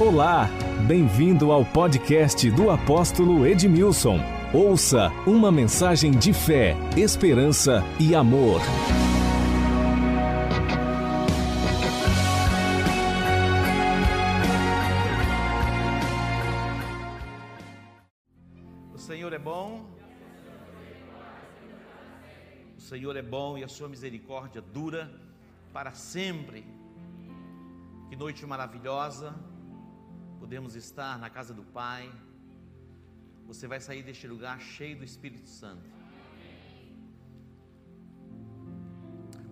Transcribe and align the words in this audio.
Olá, 0.00 0.48
bem-vindo 0.88 1.52
ao 1.52 1.62
podcast 1.62 2.50
do 2.52 2.70
apóstolo 2.70 3.46
Edmilson. 3.46 4.18
Ouça 4.50 5.10
uma 5.26 5.52
mensagem 5.52 6.10
de 6.10 6.32
fé, 6.32 6.74
esperança 6.96 7.82
e 8.00 8.14
amor. 8.14 8.62
O 18.94 18.98
Senhor 18.98 19.34
é 19.34 19.38
bom. 19.38 19.84
O 22.74 22.80
Senhor 22.80 23.16
é 23.16 23.22
bom 23.22 23.58
e 23.58 23.64
a 23.64 23.68
sua 23.68 23.86
misericórdia 23.86 24.62
dura 24.62 25.12
para 25.74 25.92
sempre. 25.92 26.64
Que 28.08 28.16
noite 28.16 28.46
maravilhosa. 28.46 29.49
Podemos 30.50 30.74
estar 30.74 31.16
na 31.16 31.30
casa 31.30 31.54
do 31.54 31.62
Pai. 31.62 32.12
Você 33.46 33.68
vai 33.68 33.78
sair 33.78 34.02
deste 34.02 34.26
lugar 34.26 34.60
cheio 34.60 34.98
do 34.98 35.04
Espírito 35.04 35.48
Santo. 35.48 35.88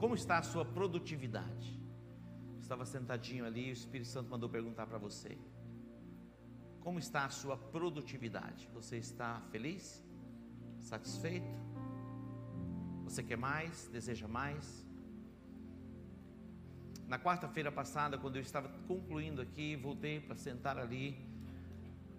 Como 0.01 0.17
está 0.17 0.39
a 0.39 0.43
sua 0.43 0.65
produtividade? 0.65 1.81
Estava 2.61 2.85
sentadinho 2.85 3.45
ali 3.47 3.69
e 3.69 3.71
o 3.71 3.73
Espírito 3.73 4.09
Santo 4.09 4.29
mandou 4.29 4.49
perguntar 4.49 4.89
para 4.89 4.99
você. 4.99 5.39
Como 6.81 6.99
está 6.99 7.27
a 7.27 7.31
sua 7.31 7.57
produtividade? 7.57 8.69
Você 8.75 8.97
está 8.97 9.41
feliz? 9.53 10.05
Satisfeito? 10.81 11.55
Você 13.05 13.23
quer 13.23 13.39
mais? 13.39 13.87
Deseja 13.87 14.27
mais? 14.27 14.88
Na 17.09 17.19
quarta-feira 17.19 17.73
passada, 17.73 18.19
quando 18.19 18.37
eu 18.37 18.43
estava 18.43 18.69
concluindo 18.87 19.41
aqui, 19.41 19.75
voltei 19.77 20.21
para 20.21 20.37
sentar 20.37 20.77
ali, 20.77 21.17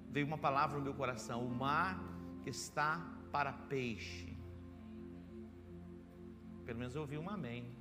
veio 0.09 0.25
uma 0.25 0.37
palavra 0.37 0.79
no 0.79 0.83
meu 0.83 0.95
coração: 0.95 1.45
o 1.45 1.49
mar 1.49 2.03
está 2.43 2.99
para 3.31 3.53
peixe. 3.53 4.35
Pelo 6.65 6.79
menos 6.79 6.95
eu 6.95 7.01
ouvi 7.01 7.19
um 7.19 7.29
amém. 7.29 7.71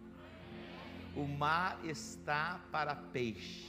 O 1.16 1.26
mar 1.26 1.78
está 1.82 2.60
para 2.70 2.94
peixe. 2.94 3.66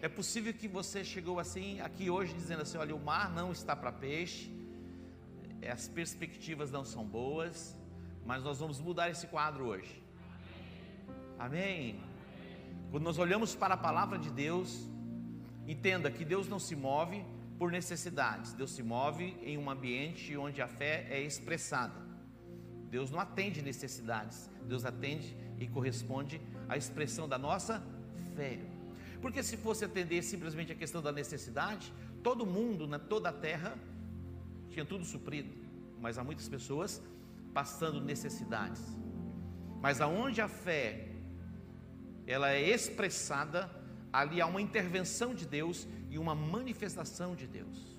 É 0.00 0.08
possível 0.08 0.54
que 0.54 0.66
você 0.66 1.04
chegou 1.04 1.38
assim 1.38 1.80
aqui 1.82 2.08
hoje 2.08 2.32
dizendo 2.32 2.62
assim: 2.62 2.78
olha, 2.78 2.96
o 2.96 2.98
mar 2.98 3.30
não 3.30 3.52
está 3.52 3.76
para 3.76 3.92
peixe, 3.92 4.50
as 5.70 5.86
perspectivas 5.86 6.70
não 6.70 6.82
são 6.82 7.04
boas, 7.04 7.78
mas 8.24 8.42
nós 8.42 8.58
vamos 8.58 8.80
mudar 8.80 9.10
esse 9.10 9.26
quadro 9.26 9.66
hoje. 9.66 10.02
Amém? 11.38 12.00
Quando 12.92 13.04
nós 13.04 13.16
olhamos 13.16 13.54
para 13.54 13.72
a 13.72 13.76
palavra 13.78 14.18
de 14.18 14.28
Deus, 14.30 14.86
entenda 15.66 16.10
que 16.10 16.26
Deus 16.26 16.46
não 16.46 16.58
se 16.58 16.76
move 16.76 17.24
por 17.58 17.72
necessidades, 17.72 18.52
Deus 18.52 18.70
se 18.72 18.82
move 18.82 19.34
em 19.42 19.56
um 19.56 19.70
ambiente 19.70 20.36
onde 20.36 20.60
a 20.60 20.68
fé 20.68 21.06
é 21.08 21.18
expressada. 21.22 21.94
Deus 22.90 23.10
não 23.10 23.18
atende 23.18 23.62
necessidades, 23.62 24.50
Deus 24.68 24.84
atende 24.84 25.34
e 25.58 25.66
corresponde 25.66 26.38
à 26.68 26.76
expressão 26.76 27.26
da 27.26 27.38
nossa 27.38 27.82
fé. 28.36 28.58
Porque 29.22 29.42
se 29.42 29.56
fosse 29.56 29.86
atender 29.86 30.22
simplesmente 30.22 30.70
a 30.72 30.74
questão 30.74 31.00
da 31.00 31.10
necessidade, 31.10 31.90
todo 32.22 32.44
mundo, 32.44 32.86
na 32.86 32.98
toda 32.98 33.30
a 33.30 33.32
terra, 33.32 33.74
tinha 34.68 34.84
tudo 34.84 35.02
suprido. 35.02 35.50
Mas 35.98 36.18
há 36.18 36.24
muitas 36.24 36.46
pessoas 36.46 37.00
passando 37.54 38.02
necessidades. 38.02 38.82
Mas 39.80 39.98
aonde 39.98 40.42
a 40.42 40.48
fé 40.48 41.11
ela 42.26 42.52
é 42.52 42.60
expressada, 42.60 43.70
ali 44.12 44.40
há 44.40 44.46
uma 44.46 44.60
intervenção 44.60 45.34
de 45.34 45.46
Deus 45.46 45.88
e 46.10 46.18
uma 46.18 46.34
manifestação 46.34 47.34
de 47.34 47.46
Deus. 47.46 47.92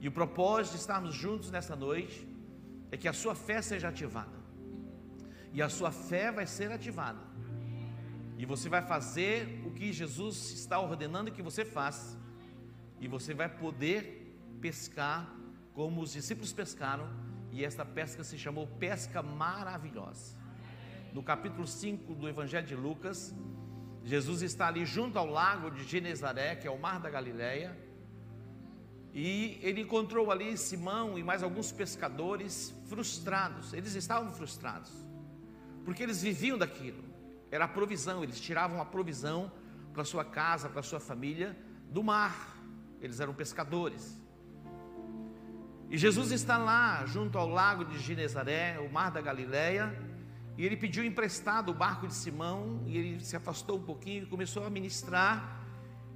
E 0.00 0.08
o 0.08 0.12
propósito 0.12 0.74
de 0.74 0.80
estarmos 0.80 1.14
juntos 1.14 1.50
nessa 1.50 1.74
noite 1.74 2.28
é 2.90 2.96
que 2.96 3.08
a 3.08 3.12
sua 3.12 3.34
fé 3.34 3.62
seja 3.62 3.88
ativada. 3.88 4.38
E 5.52 5.62
a 5.62 5.68
sua 5.68 5.90
fé 5.90 6.30
vai 6.30 6.46
ser 6.46 6.70
ativada. 6.70 7.20
E 8.36 8.44
você 8.44 8.68
vai 8.68 8.82
fazer 8.82 9.62
o 9.64 9.70
que 9.70 9.92
Jesus 9.92 10.50
está 10.50 10.78
ordenando 10.80 11.30
que 11.30 11.42
você 11.42 11.64
faça. 11.64 12.18
E 13.00 13.06
você 13.06 13.32
vai 13.32 13.48
poder 13.48 14.36
pescar 14.60 15.32
como 15.72 16.02
os 16.02 16.12
discípulos 16.12 16.52
pescaram. 16.52 17.08
E 17.52 17.64
esta 17.64 17.84
pesca 17.84 18.24
se 18.24 18.36
chamou 18.36 18.66
pesca 18.66 19.22
maravilhosa. 19.22 20.36
No 21.14 21.22
capítulo 21.22 21.64
5 21.64 22.12
do 22.12 22.28
Evangelho 22.28 22.66
de 22.66 22.74
Lucas, 22.74 23.32
Jesus 24.02 24.42
está 24.42 24.66
ali 24.66 24.84
junto 24.84 25.16
ao 25.16 25.26
lago 25.26 25.70
de 25.70 25.84
Genezaré, 25.84 26.56
que 26.56 26.66
é 26.66 26.70
o 26.72 26.76
mar 26.76 26.98
da 26.98 27.08
Galileia. 27.08 27.78
E 29.12 29.60
ele 29.62 29.82
encontrou 29.82 30.32
ali 30.32 30.58
Simão 30.58 31.16
e 31.16 31.22
mais 31.22 31.44
alguns 31.44 31.70
pescadores 31.70 32.74
frustrados. 32.88 33.72
Eles 33.72 33.94
estavam 33.94 34.32
frustrados, 34.32 34.90
porque 35.84 36.02
eles 36.02 36.20
viviam 36.20 36.58
daquilo. 36.58 37.04
Era 37.48 37.66
a 37.66 37.68
provisão, 37.68 38.24
eles 38.24 38.40
tiravam 38.40 38.80
a 38.80 38.84
provisão 38.84 39.52
para 39.92 40.02
sua 40.04 40.24
casa, 40.24 40.68
para 40.68 40.82
sua 40.82 40.98
família 40.98 41.56
do 41.92 42.02
mar. 42.02 42.58
Eles 43.00 43.20
eram 43.20 43.32
pescadores. 43.32 44.20
E 45.88 45.96
Jesus 45.96 46.32
está 46.32 46.58
lá, 46.58 47.06
junto 47.06 47.38
ao 47.38 47.48
lago 47.48 47.84
de 47.84 48.00
Genezaré, 48.00 48.80
o 48.80 48.92
mar 48.92 49.12
da 49.12 49.20
Galileia, 49.20 49.96
e 50.56 50.64
ele 50.64 50.76
pediu 50.76 51.04
emprestado 51.04 51.70
o 51.70 51.74
barco 51.74 52.06
de 52.06 52.14
Simão, 52.14 52.82
e 52.86 52.96
ele 52.96 53.24
se 53.24 53.34
afastou 53.36 53.78
um 53.78 53.82
pouquinho 53.82 54.22
e 54.22 54.26
começou 54.26 54.64
a 54.64 54.70
ministrar. 54.70 55.62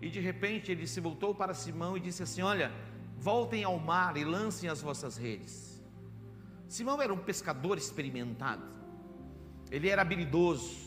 E 0.01 0.09
de 0.09 0.21
repente 0.21 0.71
ele 0.71 0.87
se 0.87 1.01
voltou 1.01 1.35
para 1.35 1.53
Simão 1.55 1.97
e 1.97 2.01
disse 2.01 2.23
assim: 2.23 2.43
Olha, 2.43 2.73
voltem 3.19 3.65
ao 3.65 3.79
mar 3.79 4.17
e 4.17 4.25
lancem 4.25 4.71
as 4.71 4.81
vossas 4.81 5.17
redes. 5.17 5.83
Simão 6.69 7.03
era 7.03 7.13
um 7.13 7.19
pescador 7.19 7.79
experimentado, 7.79 8.63
ele 9.71 9.89
era 9.89 10.03
habilidoso. 10.03 10.87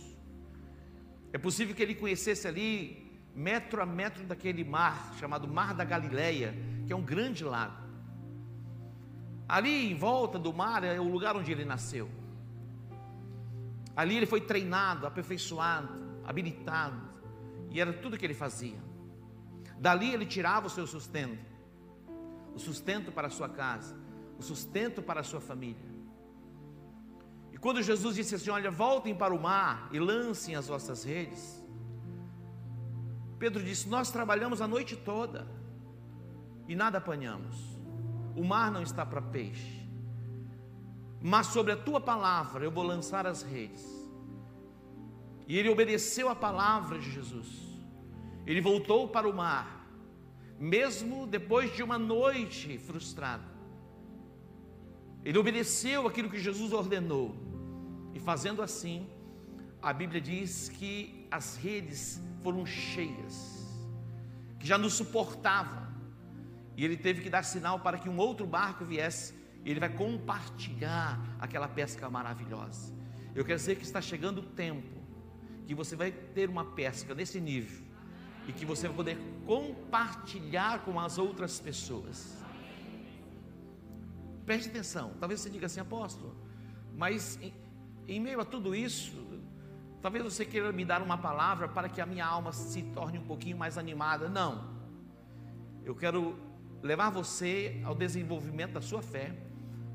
É 1.34 1.38
possível 1.38 1.76
que 1.76 1.82
ele 1.82 1.96
conhecesse 1.96 2.48
ali, 2.48 3.20
metro 3.36 3.82
a 3.82 3.86
metro 3.86 4.24
daquele 4.24 4.64
mar, 4.64 5.14
chamado 5.20 5.48
Mar 5.48 5.74
da 5.74 5.84
Galileia, 5.84 6.54
que 6.86 6.94
é 6.94 6.96
um 6.96 7.02
grande 7.02 7.44
lago. 7.44 7.82
Ali 9.48 9.92
em 9.92 9.96
volta 9.96 10.40
do 10.40 10.54
mar 10.54 10.84
é 10.84 11.00
o 11.00 11.10
lugar 11.10 11.36
onde 11.36 11.52
ele 11.52 11.66
nasceu. 11.66 12.21
Ali 14.02 14.18
ele 14.18 14.26
foi 14.26 14.42
treinado, 14.42 15.06
aperfeiçoado, 15.06 15.94
habilitado, 16.26 17.00
e 17.70 17.80
era 17.80 17.94
tudo 17.94 18.18
que 18.18 18.26
ele 18.26 18.34
fazia. 18.34 18.80
Dali 19.78 20.12
ele 20.12 20.26
tirava 20.26 20.66
o 20.66 20.70
seu 20.72 20.88
sustento, 20.88 21.46
o 22.56 22.58
sustento 22.58 23.12
para 23.12 23.28
a 23.28 23.30
sua 23.30 23.48
casa, 23.48 23.96
o 24.40 24.42
sustento 24.42 25.04
para 25.04 25.20
a 25.20 25.24
sua 25.24 25.40
família. 25.40 25.86
E 27.52 27.58
quando 27.60 27.80
Jesus 27.84 28.16
disse 28.16 28.34
assim: 28.34 28.50
Olha, 28.50 28.72
voltem 28.72 29.14
para 29.14 29.36
o 29.36 29.40
mar 29.40 29.88
e 29.92 30.00
lancem 30.00 30.56
as 30.56 30.68
vossas 30.68 31.04
redes, 31.04 31.64
Pedro 33.38 33.64
disse: 33.64 33.88
Nós 33.88 34.10
trabalhamos 34.10 34.62
a 34.62 34.68
noite 34.68 34.96
toda 34.96 35.48
e 36.68 36.74
nada 36.74 36.98
apanhamos, 36.98 37.56
o 38.36 38.44
mar 38.44 38.72
não 38.72 38.82
está 38.82 39.06
para 39.06 39.22
peixe 39.22 39.81
mas 41.22 41.48
sobre 41.48 41.72
a 41.72 41.78
tua 41.78 42.02
palavra 42.02 42.64
eu 42.64 42.72
vou 42.72 42.84
lançar 42.84 43.28
as 43.28 43.44
redes. 43.44 43.86
E 45.48 45.58
ele 45.58 45.70
obedeceu 45.70 46.30
a 46.30 46.36
palavra 46.36 46.98
de 46.98 47.12
Jesus. 47.12 47.48
Ele 48.46 48.60
voltou 48.60 49.08
para 49.08 49.30
o 49.30 49.34
mar, 49.34 49.88
mesmo 50.60 51.28
depois 51.28 51.76
de 51.76 51.84
uma 51.84 52.00
noite 52.00 52.78
frustrada. 52.80 53.44
Ele 55.24 55.38
obedeceu 55.38 56.08
aquilo 56.08 56.30
que 56.30 56.40
Jesus 56.40 56.74
ordenou. 56.74 57.36
E 58.14 58.20
fazendo 58.20 58.62
assim, 58.64 59.08
a 59.82 59.94
Bíblia 59.94 60.20
diz 60.20 60.70
que 60.70 61.28
as 61.30 61.56
redes 61.56 62.20
foram 62.42 62.66
cheias, 62.66 63.68
que 64.60 64.66
já 64.66 64.78
não 64.78 64.90
suportava. 64.90 65.92
E 66.76 66.84
ele 66.84 66.98
teve 66.98 67.22
que 67.22 67.30
dar 67.30 67.44
sinal 67.44 67.80
para 67.80 68.00
que 68.00 68.10
um 68.10 68.18
outro 68.18 68.48
barco 68.48 68.84
viesse 68.84 69.36
ele 69.70 69.80
vai 69.80 69.90
compartilhar 69.90 71.20
aquela 71.40 71.68
pesca 71.68 72.10
maravilhosa. 72.10 72.94
Eu 73.36 73.46
quero 73.46 73.58
dizer 73.58 73.76
que 73.76 73.84
está 73.84 74.02
chegando 74.02 74.40
o 74.40 74.44
tempo 74.44 75.00
que 75.66 75.76
você 75.76 75.96
vai 75.96 76.12
ter 76.12 76.50
uma 76.50 76.66
pesca 76.66 77.14
nesse 77.14 77.40
nível 77.40 77.86
e 78.48 78.52
que 78.52 78.66
você 78.66 78.88
vai 78.88 78.96
poder 78.98 79.18
compartilhar 79.46 80.84
com 80.84 81.00
as 81.00 81.18
outras 81.18 81.60
pessoas. 81.60 82.38
Preste 84.46 84.70
atenção, 84.70 85.14
talvez 85.20 85.40
você 85.40 85.50
diga 85.50 85.68
assim, 85.68 85.80
apóstolo, 85.80 86.36
mas 86.98 87.40
em, 87.42 87.54
em 88.08 88.20
meio 88.20 88.42
a 88.42 88.46
tudo 88.46 88.76
isso, 88.76 89.16
talvez 90.02 90.24
você 90.24 90.44
queira 90.44 90.72
me 90.74 90.84
dar 90.84 91.02
uma 91.02 91.18
palavra 91.18 91.68
para 91.70 91.88
que 91.88 92.02
a 92.02 92.06
minha 92.06 92.26
alma 92.26 92.52
se 92.52 92.82
torne 92.82 93.20
um 93.20 93.26
pouquinho 93.26 93.56
mais 93.56 93.78
animada. 93.78 94.28
Não, 94.28 94.76
eu 95.86 95.96
quero 95.96 96.38
levar 96.82 97.12
você 97.12 97.80
ao 97.86 97.94
desenvolvimento 97.94 98.74
da 98.74 98.82
sua 98.82 99.04
fé 99.04 99.51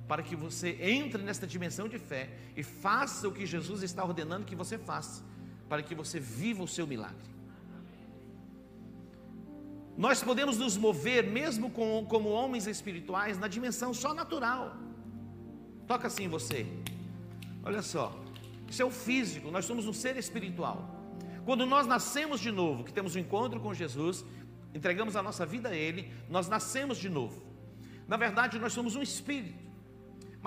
para 0.09 0.23
que 0.23 0.37
você 0.37 0.79
entre 0.81 1.23
nesta 1.23 1.47
dimensão 1.47 1.89
de 1.89 1.99
fé 1.99 2.31
e 2.57 2.63
faça 2.63 3.29
o 3.29 3.33
que 3.33 3.45
Jesus 3.45 3.83
está 3.83 4.05
ordenando 4.05 4.47
que 4.47 4.55
você 4.55 4.79
faça, 4.79 5.25
para 5.69 5.83
que 5.83 5.95
você 5.95 6.21
viva 6.21 6.63
o 6.63 6.69
seu 6.69 6.87
milagre. 6.87 7.37
Nós 9.97 10.23
podemos 10.23 10.59
nos 10.59 10.77
mover, 10.77 11.27
mesmo 11.27 11.71
com, 11.71 12.05
como 12.07 12.29
homens 12.29 12.67
espirituais, 12.67 13.39
na 13.39 13.49
dimensão 13.49 13.95
só 13.95 14.13
natural. 14.13 14.77
Toca 15.87 16.07
assim 16.07 16.29
você. 16.29 16.67
Olha 17.65 17.81
só. 17.83 18.15
Isso 18.69 18.83
é 18.83 18.85
o 18.85 18.91
físico, 18.91 19.51
nós 19.51 19.65
somos 19.65 19.87
um 19.87 19.93
ser 19.93 20.17
espiritual. 20.17 20.97
Quando 21.45 21.65
nós 21.65 21.87
nascemos 21.87 22.41
de 22.41 22.51
novo, 22.51 22.85
que 22.85 22.93
temos 22.93 23.15
um 23.15 23.21
encontro 23.21 23.61
com 23.61 23.73
Jesus, 23.73 24.25
entregamos 24.75 25.15
a 25.17 25.23
nossa 25.23 25.47
vida 25.47 25.69
a 25.69 25.75
Ele, 25.75 26.13
nós 26.29 26.49
nascemos 26.49 26.99
de 26.99 27.09
novo. 27.09 27.43
Na 28.07 28.17
verdade, 28.17 28.59
nós 28.59 28.73
somos 28.73 28.97
um 28.97 29.03
espírito. 29.03 29.66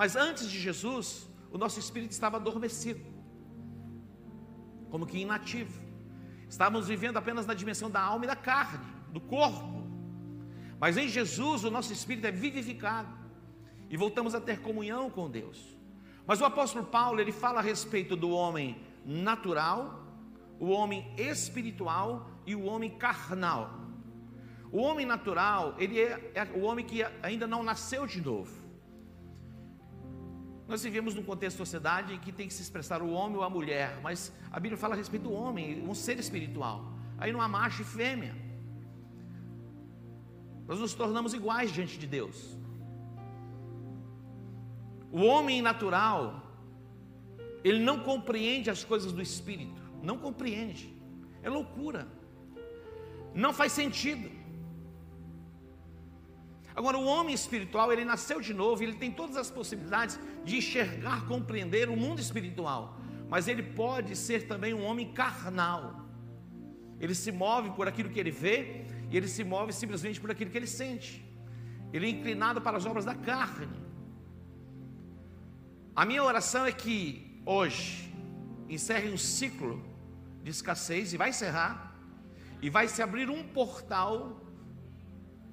Mas 0.00 0.16
antes 0.16 0.48
de 0.50 0.58
Jesus, 0.58 1.28
o 1.52 1.58
nosso 1.58 1.78
espírito 1.78 2.12
estava 2.12 2.38
adormecido, 2.38 3.04
como 4.90 5.04
que 5.04 5.18
inativo. 5.18 5.78
Estávamos 6.48 6.88
vivendo 6.88 7.18
apenas 7.18 7.44
na 7.44 7.52
dimensão 7.52 7.90
da 7.90 8.00
alma 8.00 8.24
e 8.24 8.28
da 8.28 8.34
carne 8.34 8.86
do 9.08 9.20
corpo. 9.20 9.86
Mas 10.78 10.96
em 10.96 11.06
Jesus 11.06 11.64
o 11.64 11.70
nosso 11.70 11.92
espírito 11.92 12.26
é 12.26 12.30
vivificado 12.30 13.10
e 13.90 13.96
voltamos 13.98 14.34
a 14.34 14.40
ter 14.40 14.62
comunhão 14.62 15.10
com 15.10 15.28
Deus. 15.28 15.76
Mas 16.26 16.40
o 16.40 16.46
apóstolo 16.46 16.86
Paulo, 16.86 17.20
ele 17.20 17.30
fala 17.30 17.58
a 17.58 17.62
respeito 17.62 18.16
do 18.16 18.30
homem 18.30 18.80
natural, 19.04 20.02
o 20.58 20.70
homem 20.70 21.14
espiritual 21.18 22.26
e 22.46 22.54
o 22.54 22.64
homem 22.64 22.88
carnal. 22.88 23.78
O 24.72 24.78
homem 24.78 25.04
natural, 25.04 25.74
ele 25.76 26.00
é, 26.00 26.32
é 26.34 26.44
o 26.54 26.62
homem 26.62 26.86
que 26.86 27.04
ainda 27.22 27.46
não 27.46 27.62
nasceu 27.62 28.06
de 28.06 28.22
novo. 28.22 28.59
Nós 30.70 30.84
vivemos 30.84 31.16
num 31.16 31.24
contexto 31.24 31.56
de 31.56 31.62
sociedade 31.64 32.14
em 32.14 32.18
que 32.20 32.30
tem 32.30 32.46
que 32.46 32.54
se 32.54 32.62
expressar 32.62 33.02
o 33.02 33.10
homem 33.10 33.36
ou 33.36 33.42
a 33.42 33.50
mulher, 33.50 33.98
mas 34.04 34.32
a 34.52 34.60
Bíblia 34.60 34.78
fala 34.78 34.94
a 34.94 34.96
respeito 34.96 35.24
do 35.24 35.32
homem, 35.32 35.82
um 35.82 35.92
ser 35.96 36.16
espiritual. 36.20 36.92
Aí 37.18 37.32
não 37.32 37.40
há 37.40 37.48
macho 37.48 37.82
e 37.82 37.84
fêmea. 37.84 38.36
Nós 40.68 40.78
nos 40.78 40.94
tornamos 40.94 41.34
iguais 41.34 41.72
diante 41.72 41.98
de 41.98 42.06
Deus. 42.06 42.56
O 45.10 45.22
homem 45.22 45.60
natural, 45.60 46.40
ele 47.64 47.80
não 47.80 47.98
compreende 47.98 48.70
as 48.70 48.84
coisas 48.84 49.10
do 49.10 49.20
espírito, 49.20 49.82
não 50.00 50.18
compreende. 50.18 50.94
É 51.42 51.50
loucura. 51.50 52.06
Não 53.34 53.52
faz 53.52 53.72
sentido. 53.72 54.30
Agora, 56.80 56.96
o 56.96 57.04
homem 57.04 57.34
espiritual, 57.34 57.92
ele 57.92 58.06
nasceu 58.06 58.40
de 58.40 58.54
novo, 58.54 58.82
ele 58.82 58.94
tem 58.94 59.10
todas 59.12 59.36
as 59.36 59.50
possibilidades 59.50 60.18
de 60.46 60.56
enxergar, 60.56 61.26
compreender 61.26 61.90
o 61.90 61.96
mundo 62.04 62.20
espiritual, 62.26 62.98
mas 63.28 63.48
ele 63.48 63.62
pode 63.62 64.16
ser 64.16 64.46
também 64.46 64.72
um 64.72 64.82
homem 64.82 65.12
carnal. 65.12 65.82
Ele 66.98 67.14
se 67.14 67.30
move 67.30 67.68
por 67.72 67.86
aquilo 67.86 68.08
que 68.08 68.18
ele 68.18 68.30
vê 68.30 68.86
e 69.10 69.16
ele 69.18 69.28
se 69.28 69.44
move 69.44 69.74
simplesmente 69.74 70.18
por 70.18 70.30
aquilo 70.30 70.50
que 70.50 70.56
ele 70.56 70.66
sente. 70.66 71.22
Ele 71.92 72.06
é 72.06 72.08
inclinado 72.08 72.62
para 72.62 72.78
as 72.78 72.86
obras 72.86 73.04
da 73.04 73.14
carne. 73.14 73.78
A 75.94 76.06
minha 76.06 76.24
oração 76.24 76.64
é 76.64 76.72
que 76.72 77.42
hoje 77.44 78.10
encerre 78.70 79.10
um 79.10 79.18
ciclo 79.18 79.84
de 80.42 80.50
escassez 80.50 81.12
e 81.12 81.18
vai 81.18 81.28
encerrar, 81.28 81.94
e 82.62 82.70
vai 82.70 82.88
se 82.88 83.02
abrir 83.02 83.28
um 83.28 83.42
portal 83.48 84.40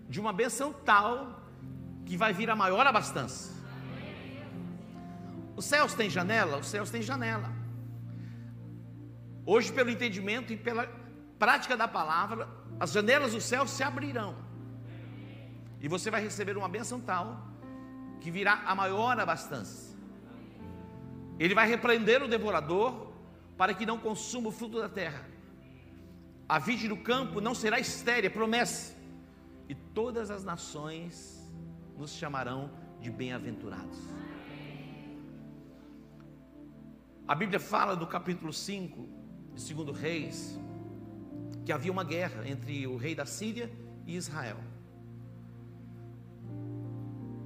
de 0.07 0.19
uma 0.19 0.31
benção 0.31 0.71
tal 0.73 1.41
que 2.05 2.15
vai 2.15 2.33
vir 2.33 2.49
a 2.49 2.55
maior 2.55 2.85
abastança. 2.87 3.53
Os 5.55 5.65
céus 5.65 5.93
têm 5.93 6.09
janela? 6.09 6.57
Os 6.57 6.67
céus 6.67 6.89
têm 6.89 7.01
janela. 7.01 7.51
Hoje, 9.45 9.71
pelo 9.71 9.89
entendimento 9.89 10.53
e 10.53 10.57
pela 10.57 10.87
prática 11.39 11.75
da 11.75 11.87
palavra, 11.87 12.47
as 12.79 12.91
janelas 12.91 13.33
do 13.33 13.41
céu 13.41 13.67
se 13.67 13.83
abrirão. 13.83 14.35
E 15.79 15.87
você 15.87 16.09
vai 16.09 16.21
receber 16.21 16.57
uma 16.57 16.69
bênção 16.69 16.99
tal 16.99 17.47
que 18.19 18.31
virá 18.31 18.63
a 18.65 18.75
maior 18.75 19.19
abastança. 19.19 19.95
Ele 21.39 21.53
vai 21.53 21.67
repreender 21.67 22.23
o 22.23 22.27
devorador 22.27 23.13
para 23.57 23.73
que 23.73 23.85
não 23.85 23.97
consuma 23.97 24.49
o 24.49 24.51
fruto 24.51 24.79
da 24.79 24.89
terra. 24.89 25.23
A 26.49 26.59
vide 26.59 26.87
do 26.87 26.97
campo 26.97 27.39
não 27.41 27.53
será 27.53 27.79
estéril, 27.79 28.31
promessa. 28.31 28.96
E 29.67 29.75
todas 29.75 30.31
as 30.31 30.43
nações 30.43 31.51
nos 31.97 32.11
chamarão 32.11 32.71
de 32.99 33.09
bem-aventurados. 33.11 33.97
A 37.27 37.35
Bíblia 37.35 37.59
fala 37.59 37.95
do 37.95 38.07
capítulo 38.07 38.53
5 38.53 39.07
de 39.53 39.73
2 39.73 39.97
Reis, 39.97 40.59
que 41.65 41.71
havia 41.73 41.91
uma 41.91 42.03
guerra 42.03 42.47
entre 42.47 42.87
o 42.87 42.95
rei 42.95 43.13
da 43.13 43.25
Síria 43.25 43.69
e 44.05 44.15
Israel. 44.15 44.57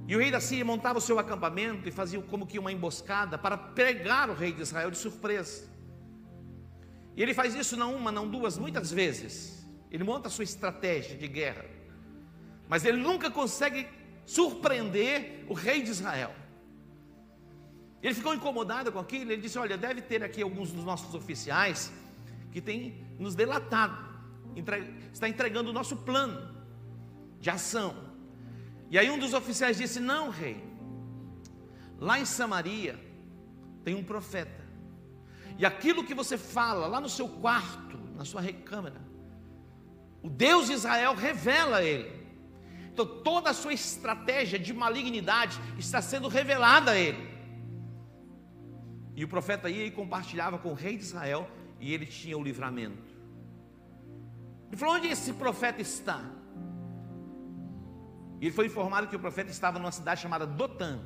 E 0.06 0.14
o 0.14 0.18
rei 0.18 0.30
da 0.30 0.40
Síria 0.40 0.64
montava 0.64 0.98
o 0.98 1.02
seu 1.02 1.18
acampamento 1.18 1.88
e 1.88 1.92
fazia 1.92 2.20
como 2.22 2.46
que 2.46 2.58
uma 2.58 2.70
emboscada 2.70 3.36
para 3.36 3.56
pregar 3.56 4.30
o 4.30 4.34
rei 4.34 4.52
de 4.52 4.62
Israel 4.62 4.90
de 4.90 4.98
surpresa. 4.98 5.68
E 7.16 7.22
ele 7.22 7.34
faz 7.34 7.54
isso 7.54 7.76
não 7.76 7.94
uma, 7.94 8.12
não 8.12 8.28
duas, 8.28 8.56
muitas 8.56 8.90
vezes. 8.90 9.66
Ele 9.90 10.04
monta 10.04 10.28
a 10.28 10.30
sua 10.30 10.44
estratégia 10.44 11.16
de 11.16 11.28
guerra. 11.28 11.64
Mas 12.72 12.86
ele 12.86 12.96
nunca 12.96 13.30
consegue 13.30 13.86
surpreender 14.24 15.44
o 15.46 15.52
rei 15.52 15.82
de 15.82 15.90
Israel. 15.90 16.34
Ele 18.02 18.14
ficou 18.14 18.32
incomodado 18.34 18.90
com 18.90 18.98
aquilo, 18.98 19.30
ele 19.30 19.42
disse: 19.42 19.58
Olha, 19.58 19.76
deve 19.76 20.00
ter 20.00 20.24
aqui 20.24 20.40
alguns 20.40 20.72
dos 20.72 20.82
nossos 20.82 21.14
oficiais 21.14 21.92
que 22.50 22.62
têm 22.62 23.04
nos 23.18 23.34
delatado 23.34 24.10
está 25.12 25.28
entregando 25.28 25.68
o 25.68 25.72
nosso 25.74 25.98
plano 25.98 26.50
de 27.38 27.50
ação. 27.50 27.94
E 28.90 28.98
aí 28.98 29.10
um 29.10 29.18
dos 29.18 29.34
oficiais 29.34 29.76
disse: 29.76 30.00
Não, 30.00 30.30
rei, 30.30 30.56
lá 31.98 32.18
em 32.18 32.24
Samaria 32.24 32.98
tem 33.84 33.94
um 33.94 34.02
profeta, 34.02 34.64
e 35.58 35.66
aquilo 35.66 36.04
que 36.04 36.14
você 36.14 36.38
fala 36.38 36.86
lá 36.86 37.02
no 37.02 37.10
seu 37.10 37.28
quarto, 37.28 37.98
na 38.16 38.24
sua 38.24 38.40
recâmara, 38.40 39.02
o 40.22 40.30
Deus 40.30 40.68
de 40.68 40.72
Israel 40.72 41.14
revela 41.14 41.82
ele. 41.82 42.21
Então 42.92 43.06
toda 43.06 43.50
a 43.50 43.54
sua 43.54 43.72
estratégia 43.72 44.58
de 44.58 44.72
malignidade 44.72 45.58
está 45.78 46.02
sendo 46.02 46.28
revelada 46.28 46.90
a 46.90 46.96
ele. 46.96 47.32
E 49.16 49.24
o 49.24 49.28
profeta 49.28 49.70
ia 49.70 49.86
e 49.86 49.90
compartilhava 49.90 50.58
com 50.58 50.70
o 50.70 50.74
rei 50.74 50.96
de 50.96 51.02
Israel, 51.02 51.48
e 51.80 51.92
ele 51.92 52.06
tinha 52.06 52.36
o 52.36 52.42
livramento. 52.42 53.12
Ele 54.68 54.76
falou: 54.76 54.94
onde 54.96 55.08
esse 55.08 55.32
profeta 55.32 55.80
está? 55.80 56.22
E 58.40 58.46
ele 58.46 58.54
foi 58.54 58.66
informado 58.66 59.06
que 59.06 59.16
o 59.16 59.20
profeta 59.20 59.50
estava 59.50 59.78
numa 59.78 59.92
cidade 59.92 60.20
chamada 60.20 60.46
Dotã. 60.46 61.00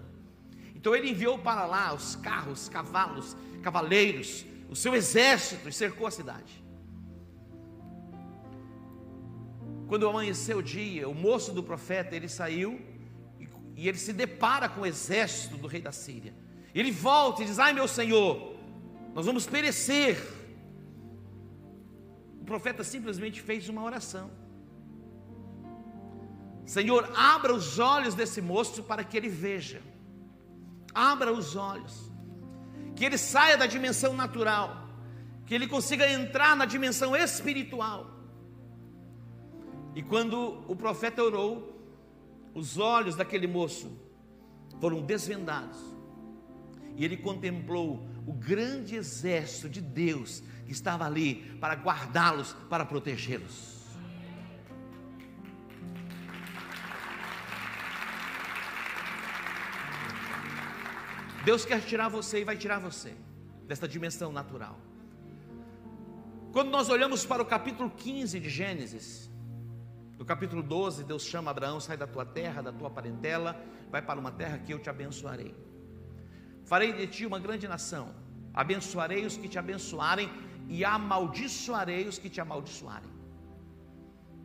Então 0.75 0.95
ele 0.95 1.11
enviou 1.11 1.39
para 1.39 1.67
lá 1.67 1.93
os 1.95 2.17
carros, 2.17 2.69
cavalos, 2.69 3.37
cavaleiros, 3.63 4.45
o 4.69 4.77
seu 4.77 4.95
exército 4.95 5.69
e 5.69 5.73
cercou 5.73 6.07
a 6.07 6.11
cidade. 6.11 6.65
Quando 9.87 10.09
amanheceu 10.09 10.59
o 10.59 10.63
dia, 10.63 11.09
o 11.09 11.15
moço 11.15 11.53
do 11.53 11.63
profeta 11.63 12.15
ele 12.17 12.29
saiu 12.29 12.81
e, 13.39 13.49
e 13.77 13.89
ele 13.89 13.99
se 13.99 14.13
depara 14.13 14.69
com 14.69 14.81
o 14.81 14.87
exército 14.87 15.57
do 15.57 15.67
rei 15.67 15.81
da 15.81 15.93
Síria. 15.93 16.35
Ele 16.75 16.91
volta 16.91 17.43
e 17.43 17.47
diz: 17.47 17.59
Ai 17.59 17.73
meu 17.73 17.87
senhor, 17.87 18.57
nós 19.15 19.27
vamos 19.27 19.47
perecer 19.47 20.17
o 22.41 22.45
profeta 22.47 22.85
simplesmente 22.85 23.43
fez 23.43 23.69
uma 23.69 23.83
oração. 23.83 24.31
Senhor, 26.65 27.11
abra 27.17 27.53
os 27.53 27.81
olhos 27.81 28.15
desse 28.15 28.41
moço 28.41 28.85
para 28.85 29.03
que 29.03 29.17
ele 29.17 29.29
veja. 29.29 29.83
Abra 30.95 31.33
os 31.33 31.57
olhos. 31.57 32.09
Que 32.95 33.05
ele 33.05 33.19
saia 33.19 33.57
da 33.57 33.67
dimensão 33.67 34.15
natural. 34.15 34.89
Que 35.45 35.57
ele 35.57 35.67
consiga 35.67 36.09
entrar 36.09 36.55
na 36.57 36.65
dimensão 36.65 37.17
espiritual. 37.17 38.16
E 39.97 40.03
quando 40.03 40.63
o 40.69 40.77
profeta 40.77 41.23
orou, 41.25 41.75
os 42.53 42.77
olhos 42.77 43.17
daquele 43.17 43.47
moço 43.47 43.91
foram 44.79 45.01
desvendados. 45.01 45.79
E 46.95 47.03
ele 47.03 47.17
contemplou 47.17 48.07
o 48.27 48.33
grande 48.35 48.95
exército 48.95 49.71
de 49.71 49.81
Deus 49.81 50.43
que 50.67 50.73
estava 50.73 51.07
ali 51.07 51.37
para 51.59 51.73
guardá-los, 51.73 52.53
para 52.69 52.85
protegê-los. 52.85 53.75
Deus 61.43 61.65
quer 61.65 61.81
tirar 61.81 62.09
você 62.09 62.43
e 62.43 62.45
vai 62.45 62.59
tirar 62.59 62.81
você 62.81 63.15
desta 63.67 63.89
dimensão 63.89 64.31
natural. 64.31 64.79
Quando 66.53 66.69
nós 66.69 66.91
olhamos 66.91 67.25
para 67.25 67.43
o 67.43 67.47
capítulo 67.47 67.89
15 67.89 68.39
de 68.39 68.51
Gênesis, 68.51 69.31
no 70.19 70.25
capítulo 70.25 70.63
12, 70.63 71.05
Deus 71.05 71.25
chama 71.25 71.51
Abraão: 71.51 71.79
sai 71.81 71.97
da 71.97 72.07
tua 72.07 72.25
terra, 72.25 72.63
da 72.63 72.73
tua 72.73 72.91
parentela, 72.91 73.51
vai 73.91 74.03
para 74.03 74.19
uma 74.19 74.33
terra 74.33 74.59
que 74.59 74.73
eu 74.73 74.79
te 74.79 74.89
abençoarei. 74.89 75.55
Farei 76.65 76.93
de 76.93 77.07
ti 77.07 77.27
uma 77.27 77.39
grande 77.39 77.69
nação, 77.69 78.07
abençoarei 78.53 79.25
os 79.25 79.37
que 79.37 79.49
te 79.49 79.59
abençoarem 79.59 80.29
e 80.69 80.85
amaldiçoarei 80.85 82.09
os 82.09 82.19
que 82.19 82.29
te 82.29 82.41
amaldiçoarem. 82.41 83.13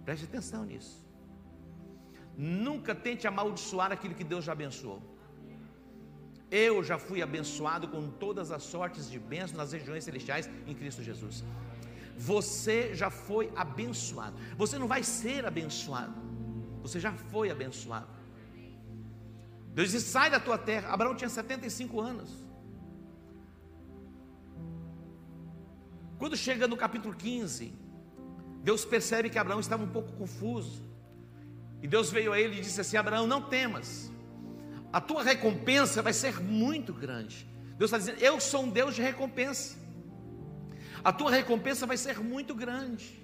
Preste 0.05 0.25
atenção 0.25 0.63
nisso. 0.65 0.95
Nunca 2.37 2.93
tente 2.93 3.27
amaldiçoar 3.27 3.91
aquilo 3.91 4.15
que 4.19 4.23
Deus 4.23 4.43
já 4.45 4.51
abençoou. 4.51 5.01
Eu 6.49 6.83
já 6.83 6.97
fui 6.99 7.21
abençoado 7.21 7.87
com 7.87 8.09
todas 8.23 8.51
as 8.51 8.63
sortes 8.63 9.09
de 9.09 9.17
bênçãos 9.17 9.57
nas 9.61 9.71
regiões 9.71 10.03
celestiais 10.03 10.49
em 10.67 10.75
Cristo 10.75 11.01
Jesus. 11.01 11.43
Você 12.21 12.93
já 12.93 13.09
foi 13.09 13.51
abençoado. 13.55 14.35
Você 14.55 14.77
não 14.77 14.87
vai 14.87 15.01
ser 15.03 15.43
abençoado. 15.43 16.13
Você 16.83 16.99
já 16.99 17.11
foi 17.11 17.49
abençoado. 17.49 18.07
Deus 19.73 19.89
disse: 19.89 20.11
sai 20.11 20.29
da 20.29 20.39
tua 20.39 20.57
terra. 20.57 20.93
Abraão 20.93 21.15
tinha 21.15 21.29
75 21.29 21.99
anos. 21.99 22.29
Quando 26.19 26.37
chega 26.37 26.67
no 26.67 26.77
capítulo 26.77 27.15
15, 27.15 27.73
Deus 28.63 28.85
percebe 28.85 29.27
que 29.27 29.39
Abraão 29.39 29.59
estava 29.59 29.83
um 29.83 29.89
pouco 29.89 30.11
confuso. 30.13 30.83
E 31.81 31.87
Deus 31.87 32.11
veio 32.11 32.33
a 32.33 32.39
ele 32.39 32.59
e 32.59 32.61
disse 32.61 32.81
assim: 32.81 32.97
Abraão, 32.97 33.25
não 33.25 33.41
temas, 33.41 34.11
a 34.93 35.01
tua 35.01 35.23
recompensa 35.23 36.03
vai 36.03 36.13
ser 36.13 36.39
muito 36.39 36.93
grande. 36.93 37.47
Deus 37.79 37.89
está 37.89 37.97
dizendo: 37.97 38.19
Eu 38.19 38.39
sou 38.39 38.63
um 38.65 38.69
Deus 38.69 38.93
de 38.93 39.01
recompensa, 39.01 39.75
a 41.03 41.11
tua 41.11 41.31
recompensa 41.31 41.85
vai 41.85 41.97
ser 41.97 42.19
muito 42.19 42.53
grande. 42.53 43.21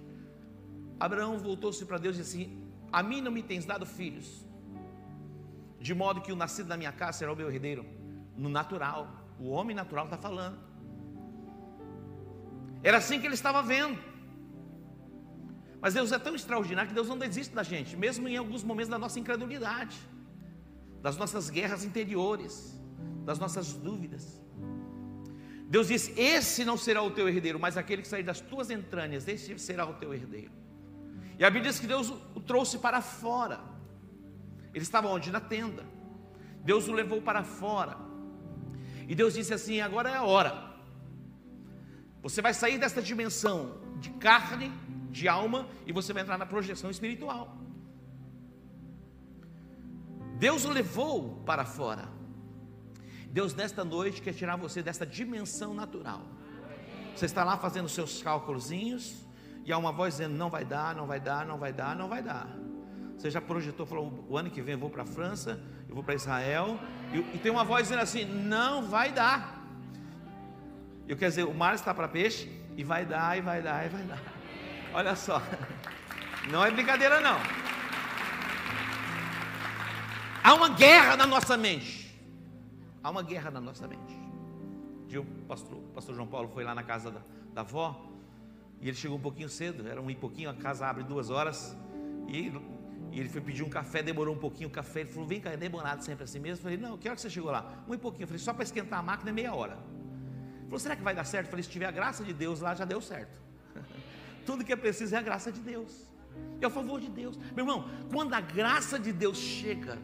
Abraão 0.99 1.37
voltou-se 1.37 1.85
para 1.85 1.97
Deus 1.97 2.15
e 2.15 2.21
disse 2.21 2.37
assim: 2.37 2.63
A 2.91 3.03
mim 3.03 3.21
não 3.21 3.31
me 3.31 3.43
tens 3.43 3.65
dado 3.65 3.85
filhos, 3.85 4.45
de 5.79 5.93
modo 5.93 6.21
que 6.21 6.31
o 6.31 6.35
nascido 6.35 6.67
da 6.67 6.77
minha 6.77 6.91
casa 6.91 7.19
será 7.19 7.31
o 7.31 7.35
meu 7.35 7.49
herdeiro, 7.51 7.85
no 8.35 8.49
natural, 8.49 9.27
o 9.39 9.49
homem 9.49 9.75
natural 9.75 10.05
está 10.05 10.17
falando. 10.17 10.57
Era 12.83 12.97
assim 12.97 13.19
que 13.19 13.27
ele 13.27 13.35
estava 13.35 13.61
vendo. 13.61 13.99
Mas 15.79 15.93
Deus 15.93 16.11
é 16.11 16.17
tão 16.17 16.35
extraordinário 16.35 16.89
que 16.89 16.95
Deus 16.95 17.07
não 17.07 17.17
desiste 17.17 17.53
da 17.53 17.63
gente, 17.63 17.95
mesmo 17.95 18.27
em 18.27 18.37
alguns 18.37 18.63
momentos 18.63 18.89
da 18.89 18.97
nossa 18.97 19.19
incredulidade, 19.19 19.97
das 21.01 21.15
nossas 21.17 21.49
guerras 21.49 21.83
interiores, 21.83 22.79
das 23.23 23.37
nossas 23.37 23.73
dúvidas. 23.73 24.41
Deus 25.67 25.87
diz: 25.89 26.11
Esse 26.17 26.63
não 26.63 26.77
será 26.77 27.01
o 27.03 27.11
teu 27.11 27.27
herdeiro, 27.27 27.59
mas 27.59 27.77
aquele 27.77 28.01
que 28.01 28.07
sair 28.07 28.23
das 28.23 28.39
tuas 28.39 28.69
entranhas, 28.69 29.27
esse 29.27 29.57
será 29.59 29.85
o 29.85 29.93
teu 29.95 30.13
herdeiro. 30.13 30.51
E 31.37 31.43
a 31.43 31.49
Bíblia 31.49 31.71
diz 31.71 31.79
que 31.79 31.87
Deus 31.87 32.09
o 32.33 32.39
trouxe 32.39 32.79
para 32.79 33.01
fora. 33.01 33.59
Ele 34.73 34.83
estava 34.83 35.07
onde? 35.07 35.31
Na 35.31 35.41
tenda. 35.41 35.83
Deus 36.63 36.87
o 36.87 36.93
levou 36.93 37.21
para 37.21 37.43
fora. 37.43 37.97
E 39.07 39.13
Deus 39.13 39.33
disse 39.33 39.53
assim: 39.53 39.81
Agora 39.81 40.09
é 40.09 40.15
a 40.15 40.23
hora. 40.23 40.67
Você 42.21 42.41
vai 42.41 42.53
sair 42.53 42.77
desta 42.77 43.01
dimensão 43.01 43.79
de 43.99 44.09
carne 44.11 44.71
de 45.11 45.27
alma 45.27 45.67
e 45.85 45.91
você 45.91 46.13
vai 46.13 46.23
entrar 46.23 46.37
na 46.37 46.45
projeção 46.45 46.89
espiritual. 46.89 47.57
Deus 50.37 50.65
o 50.65 50.69
levou 50.69 51.41
para 51.45 51.65
fora. 51.65 52.16
Deus 53.31 53.53
nesta 53.53 53.83
noite 53.83 54.21
quer 54.21 54.33
tirar 54.33 54.55
você 54.55 54.81
desta 54.81 55.05
dimensão 55.05 55.73
natural. 55.73 56.21
Você 57.15 57.25
está 57.25 57.43
lá 57.43 57.57
fazendo 57.57 57.89
seus 57.89 58.21
cálculozinhos 58.21 59.25
e 59.65 59.71
há 59.71 59.77
uma 59.77 59.91
voz 59.91 60.15
dizendo: 60.15 60.35
não 60.35 60.49
vai 60.49 60.63
dar, 60.63 60.95
não 60.95 61.07
vai 61.07 61.19
dar, 61.19 61.45
não 61.45 61.57
vai 61.57 61.73
dar, 61.73 61.95
não 61.95 62.07
vai 62.07 62.21
dar. 62.21 62.47
Você 63.17 63.31
já 63.31 63.41
projetou, 63.41 63.85
falou: 63.85 64.25
o 64.29 64.37
ano 64.37 64.49
que 64.49 64.61
vem 64.61 64.73
eu 64.73 64.79
vou 64.79 64.89
para 64.89 65.03
a 65.03 65.05
França, 65.05 65.59
eu 65.89 65.95
vou 65.95 66.03
para 66.03 66.13
Israel, 66.13 66.79
e, 67.11 67.17
e, 67.35 67.39
tem 67.39 67.51
uma 67.51 67.63
voz 67.63 67.83
dizendo 67.83 68.01
assim: 68.01 68.23
não 68.23 68.83
vai 68.87 69.11
dar. 69.11 69.57
Eu 71.07 71.17
quero 71.17 71.31
dizer, 71.31 71.43
o 71.45 71.53
mar 71.53 71.73
está 71.73 71.93
para 71.93 72.07
peixe 72.07 72.51
e 72.75 72.83
vai 72.83 73.05
dar, 73.05 73.37
e 73.37 73.41
vai 73.41 73.61
dar, 73.61 73.85
e 73.85 73.89
vai 73.89 74.03
dar. 74.03 74.21
Olha 74.93 75.15
só. 75.15 75.41
Não 76.51 76.63
é 76.63 76.69
brincadeira, 76.69 77.19
não. 77.19 77.37
Há 80.43 80.53
uma 80.53 80.69
guerra 80.69 81.17
na 81.17 81.25
nossa 81.25 81.57
mente. 81.57 81.96
Há 83.07 83.09
uma 83.09 83.23
guerra 83.23 83.49
na 83.49 83.61
nossa 83.61 83.87
mente. 83.87 84.19
O 85.17 85.23
pastor, 85.47 85.77
o 85.77 85.91
pastor 85.93 86.13
João 86.13 86.27
Paulo 86.27 86.49
foi 86.49 86.65
lá 86.65 86.75
na 86.75 86.83
casa 86.83 87.09
da, 87.09 87.21
da 87.53 87.61
avó. 87.61 88.05
E 88.81 88.89
ele 88.89 88.97
chegou 88.97 89.17
um 89.17 89.21
pouquinho 89.21 89.47
cedo, 89.47 89.87
era 89.87 90.01
um 90.01 90.11
e 90.11 90.15
pouquinho, 90.15 90.49
a 90.49 90.53
casa 90.53 90.85
abre 90.85 91.05
duas 91.05 91.29
horas. 91.29 91.73
E, 92.27 92.51
e, 93.13 93.17
ele 93.17 93.29
foi 93.29 93.39
pedir 93.39 93.63
um 93.63 93.69
café, 93.69 94.03
demorou 94.03 94.35
um 94.35 94.37
pouquinho 94.37 94.67
o 94.67 94.71
café. 94.73 94.99
Ele 94.99 95.09
falou: 95.09 95.25
Vem 95.25 95.39
cá, 95.39 95.51
é 95.51 95.55
demorado 95.55 96.03
sempre 96.03 96.25
assim 96.25 96.37
mesmo. 96.37 96.57
Eu 96.57 96.63
falei: 96.63 96.77
Não, 96.77 96.97
que 96.97 97.07
hora 97.07 97.15
que 97.15 97.21
você 97.21 97.29
chegou 97.29 97.49
lá? 97.49 97.81
Um 97.87 97.93
e 97.93 97.97
pouquinho. 97.97 98.23
Eu 98.23 98.27
falei: 98.27 98.43
Só 98.43 98.53
para 98.53 98.63
esquentar 98.63 98.99
a 98.99 99.01
máquina 99.01 99.29
é 99.29 99.33
meia 99.33 99.55
hora. 99.55 99.77
Ele 100.57 100.65
falou: 100.65 100.79
Será 100.79 100.93
que 100.97 101.01
vai 101.01 101.15
dar 101.15 101.23
certo? 101.23 101.45
Eu 101.45 101.51
falei: 101.51 101.63
Se 101.63 101.69
tiver 101.69 101.85
a 101.85 101.91
graça 101.91 102.25
de 102.25 102.33
Deus 102.33 102.59
lá, 102.59 102.75
já 102.75 102.83
deu 102.83 102.99
certo. 102.99 103.41
Tudo 104.45 104.65
que 104.65 104.73
é 104.73 104.75
preciso 104.75 105.15
é 105.15 105.17
a 105.17 105.21
graça 105.21 105.49
de 105.49 105.61
Deus. 105.61 106.11
É 106.59 106.67
o 106.67 106.69
favor 106.69 106.99
de 106.99 107.09
Deus. 107.09 107.37
Meu 107.55 107.63
irmão, 107.65 107.89
quando 108.11 108.33
a 108.33 108.41
graça 108.41 108.99
de 108.99 109.13
Deus 109.13 109.37
chega, 109.37 109.97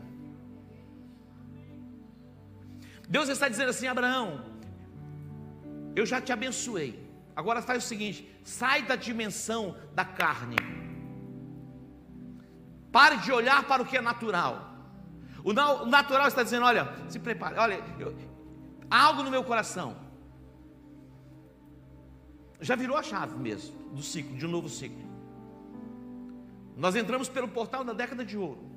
Deus 3.08 3.30
está 3.30 3.48
dizendo 3.48 3.70
assim: 3.70 3.88
Abraão, 3.88 4.44
eu 5.96 6.06
já 6.06 6.22
te 6.22 6.32
abençoei. 6.32 7.04
Agora 7.36 7.62
faz 7.62 7.84
o 7.84 7.88
seguinte: 7.88 8.28
sai 8.44 8.84
da 8.84 8.96
dimensão 8.96 9.76
da 9.94 10.06
carne. 10.06 10.56
Pare 12.92 13.18
de 13.18 13.32
olhar 13.32 13.64
para 13.64 13.82
o 13.82 13.86
que 13.86 13.98
é 13.98 14.02
natural. 14.02 14.72
O 15.44 15.54
natural 15.54 16.28
está 16.28 16.44
dizendo: 16.44 16.66
olha, 16.66 16.94
se 17.10 17.20
prepare, 17.20 17.58
olha, 17.58 17.84
eu, 18.00 18.16
algo 18.90 19.24
no 19.24 19.32
meu 19.32 19.44
coração. 19.44 19.98
Já 22.62 22.76
virou 22.76 22.96
a 22.96 23.04
chave 23.04 23.36
mesmo 23.36 23.76
do 23.94 24.02
ciclo, 24.02 24.38
de 24.38 24.46
um 24.46 24.50
novo 24.50 24.70
ciclo. 24.70 25.04
Nós 26.78 26.96
entramos 26.96 27.28
pelo 27.28 27.48
portal 27.48 27.84
da 27.84 27.94
década 27.94 28.24
de 28.24 28.38
ouro. 28.38 28.73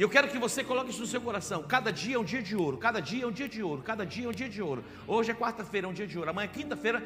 E 0.00 0.02
eu 0.02 0.08
quero 0.08 0.28
que 0.28 0.38
você 0.38 0.64
coloque 0.64 0.88
isso 0.88 1.00
no 1.00 1.06
seu 1.06 1.20
coração. 1.20 1.62
Cada 1.62 1.90
dia 1.92 2.16
é 2.16 2.18
um 2.18 2.24
dia 2.24 2.42
de 2.42 2.56
ouro, 2.56 2.78
cada 2.78 3.00
dia 3.00 3.24
é 3.24 3.26
um 3.26 3.30
dia 3.30 3.46
de 3.46 3.62
ouro, 3.62 3.82
cada 3.82 4.06
dia 4.06 4.24
é 4.24 4.28
um 4.30 4.32
dia 4.32 4.48
de 4.48 4.62
ouro. 4.62 4.82
Hoje 5.06 5.30
é 5.30 5.34
quarta-feira, 5.34 5.86
é 5.86 5.90
um 5.90 5.92
dia 5.92 6.06
de 6.06 6.16
ouro. 6.16 6.30
Amanhã 6.30 6.46
é 6.46 6.48
quinta-feira, 6.48 7.02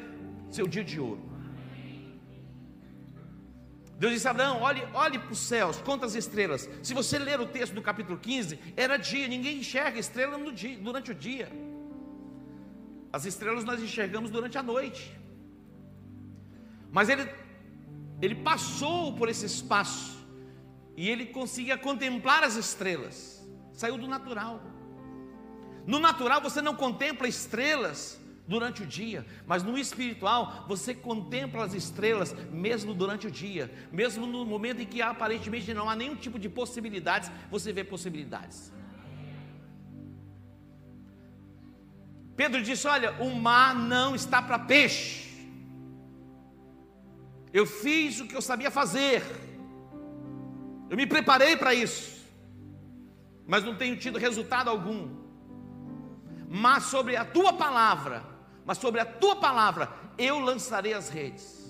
seu 0.49 0.65
dia 0.65 0.81
de 0.81 0.97
ouro. 0.97 1.19
Deus 3.99 4.13
disse 4.13 4.29
a 4.29 4.31
Abraão: 4.31 4.61
olhe, 4.61 4.81
olhe 4.93 5.19
para 5.19 5.33
os 5.33 5.39
céus, 5.39 5.75
conta 5.81 6.05
as 6.05 6.15
estrelas. 6.15 6.69
Se 6.81 6.93
você 6.93 7.19
ler 7.19 7.41
o 7.41 7.45
texto 7.45 7.73
do 7.73 7.81
capítulo 7.81 8.17
15, 8.17 8.57
era 8.77 8.95
dia, 8.95 9.27
ninguém 9.27 9.57
enxerga 9.57 9.99
estrela 9.99 10.39
dia, 10.53 10.77
durante 10.77 11.11
o 11.11 11.13
dia. 11.13 11.51
As 13.11 13.25
estrelas 13.25 13.65
nós 13.65 13.83
enxergamos 13.83 14.31
durante 14.31 14.57
a 14.57 14.63
noite. 14.63 15.13
Mas 16.93 17.09
ele, 17.09 17.29
ele 18.21 18.35
passou 18.35 19.11
por 19.17 19.27
esse 19.27 19.45
espaço 19.45 20.24
e 20.95 21.09
ele 21.09 21.25
conseguia 21.27 21.77
contemplar 21.77 22.43
as 22.43 22.55
estrelas. 22.55 23.45
Saiu 23.73 23.97
do 23.97 24.07
natural. 24.07 24.61
No 25.85 25.99
natural 25.99 26.41
você 26.41 26.61
não 26.61 26.75
contempla 26.75 27.27
estrelas 27.27 28.19
durante 28.47 28.83
o 28.83 28.85
dia, 28.85 29.25
mas 29.45 29.63
no 29.63 29.77
espiritual 29.77 30.65
você 30.67 30.93
contempla 30.93 31.65
as 31.65 31.73
estrelas 31.73 32.33
mesmo 32.51 32.93
durante 32.93 33.27
o 33.27 33.31
dia, 33.31 33.71
mesmo 33.91 34.25
no 34.25 34.45
momento 34.45 34.81
em 34.81 34.85
que 34.85 35.01
aparentemente 35.01 35.73
não 35.73 35.89
há 35.89 35.95
nenhum 35.95 36.15
tipo 36.15 36.39
de 36.39 36.47
possibilidades, 36.47 37.31
você 37.49 37.73
vê 37.73 37.83
possibilidades. 37.83 38.71
Pedro 42.35 42.61
disse: 42.61 42.87
Olha, 42.87 43.13
o 43.21 43.33
mar 43.35 43.75
não 43.75 44.13
está 44.13 44.41
para 44.41 44.59
peixe. 44.59 45.25
Eu 47.53 47.65
fiz 47.65 48.19
o 48.19 48.27
que 48.27 48.35
eu 48.35 48.41
sabia 48.41 48.69
fazer. 48.69 49.23
Eu 50.89 50.97
me 50.97 51.05
preparei 51.05 51.55
para 51.57 51.73
isso. 51.73 52.25
Mas 53.47 53.63
não 53.63 53.75
tenho 53.75 53.97
tido 53.97 54.17
resultado 54.17 54.69
algum. 54.69 55.09
Mas 56.49 56.85
sobre 56.85 57.15
a 57.15 57.25
tua 57.25 57.53
palavra, 57.53 58.23
mas 58.65 58.77
sobre 58.77 58.99
a 59.01 59.05
tua 59.05 59.35
palavra, 59.35 59.89
eu 60.17 60.39
lançarei 60.39 60.93
as 60.93 61.09
redes. 61.09 61.65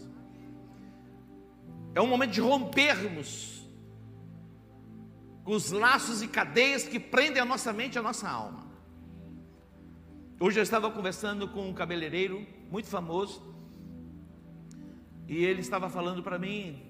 É 1.93 2.01
um 2.01 2.07
momento 2.07 2.31
de 2.31 2.41
rompermos 2.41 3.65
com 5.43 5.53
os 5.53 5.71
laços 5.71 6.21
e 6.21 6.27
cadeias 6.27 6.83
que 6.83 6.99
prendem 6.99 7.41
a 7.41 7.45
nossa 7.45 7.71
mente 7.71 7.95
e 7.95 7.99
a 7.99 8.01
nossa 8.01 8.29
alma. 8.29 8.65
Hoje 10.39 10.59
eu 10.59 10.63
estava 10.63 10.91
conversando 10.91 11.47
com 11.47 11.69
um 11.69 11.73
cabeleireiro 11.73 12.45
muito 12.69 12.87
famoso 12.87 13.55
e 15.27 15.45
ele 15.45 15.61
estava 15.61 15.89
falando 15.89 16.21
para 16.21 16.37
mim, 16.37 16.81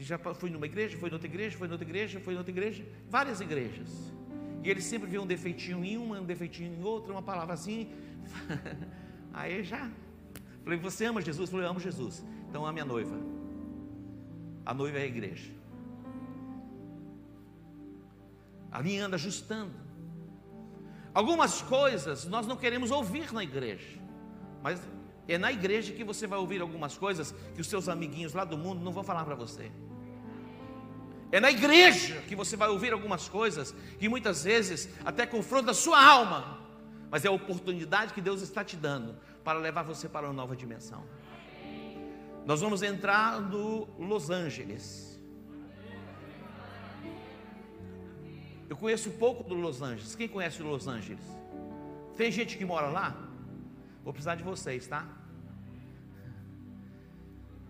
já 0.00 0.18
fui 0.18 0.50
numa 0.50 0.66
igreja, 0.66 0.96
foi 0.96 1.10
noutra 1.10 1.28
igreja, 1.28 1.56
foi 1.56 1.68
noutra 1.68 1.86
igreja, 1.86 2.20
foi 2.20 2.34
noutra 2.34 2.50
igreja, 2.50 2.84
várias 3.08 3.40
igrejas. 3.40 4.12
E 4.62 4.70
ele 4.70 4.80
sempre 4.80 5.08
vê 5.08 5.18
um 5.18 5.26
defeitinho 5.26 5.84
em 5.84 5.96
uma, 5.96 6.20
um 6.20 6.24
defeitinho 6.24 6.74
em 6.74 6.82
outra, 6.82 7.12
uma 7.12 7.22
palavra 7.22 7.54
assim. 7.54 7.90
Aí 9.32 9.62
já. 9.64 9.90
Falei, 10.62 10.78
você 10.78 11.04
ama 11.04 11.20
Jesus? 11.20 11.50
Falei, 11.50 11.66
eu 11.66 11.70
amo 11.70 11.80
Jesus. 11.80 12.24
Então 12.48 12.64
ame 12.64 12.80
a 12.80 12.84
noiva. 12.84 13.18
A 14.64 14.72
noiva 14.72 14.98
é 14.98 15.02
a 15.02 15.06
igreja. 15.06 15.50
Ali 18.70 18.98
anda 18.98 19.16
ajustando. 19.16 19.72
Algumas 21.12 21.60
coisas 21.60 22.24
nós 22.24 22.46
não 22.46 22.56
queremos 22.56 22.90
ouvir 22.90 23.32
na 23.32 23.42
igreja, 23.42 23.98
mas 24.62 24.80
É 25.28 25.38
na 25.38 25.52
igreja 25.52 25.92
que 25.92 26.02
você 26.02 26.26
vai 26.26 26.38
ouvir 26.38 26.60
algumas 26.60 26.96
coisas 26.96 27.34
que 27.54 27.60
os 27.60 27.68
seus 27.68 27.88
amiguinhos 27.88 28.34
lá 28.34 28.44
do 28.44 28.58
mundo 28.58 28.82
não 28.82 28.92
vão 28.92 29.04
falar 29.04 29.24
para 29.24 29.34
você. 29.34 29.70
É 31.30 31.40
na 31.40 31.50
igreja 31.50 32.20
que 32.28 32.36
você 32.36 32.56
vai 32.56 32.68
ouvir 32.68 32.92
algumas 32.92 33.28
coisas 33.28 33.74
que 33.98 34.08
muitas 34.08 34.44
vezes 34.44 34.88
até 35.04 35.24
confronta 35.24 35.70
a 35.70 35.74
sua 35.74 36.04
alma, 36.04 36.58
mas 37.10 37.24
é 37.24 37.28
a 37.28 37.32
oportunidade 37.32 38.12
que 38.12 38.20
Deus 38.20 38.42
está 38.42 38.62
te 38.62 38.76
dando 38.76 39.16
para 39.42 39.58
levar 39.58 39.82
você 39.82 40.08
para 40.08 40.26
uma 40.26 40.32
nova 40.34 40.54
dimensão. 40.54 41.02
Nós 42.44 42.60
vamos 42.60 42.82
entrar 42.82 43.40
no 43.40 43.88
Los 43.98 44.28
Angeles. 44.28 45.18
Eu 48.68 48.76
conheço 48.76 49.10
pouco 49.12 49.44
do 49.44 49.54
Los 49.54 49.80
Angeles. 49.80 50.14
Quem 50.14 50.28
conhece 50.28 50.62
o 50.62 50.66
Los 50.66 50.88
Angeles? 50.88 51.24
Tem 52.16 52.30
gente 52.30 52.58
que 52.58 52.64
mora 52.64 52.88
lá? 52.88 53.31
Vou 54.02 54.12
precisar 54.12 54.34
de 54.34 54.42
vocês, 54.42 54.86
tá? 54.86 55.06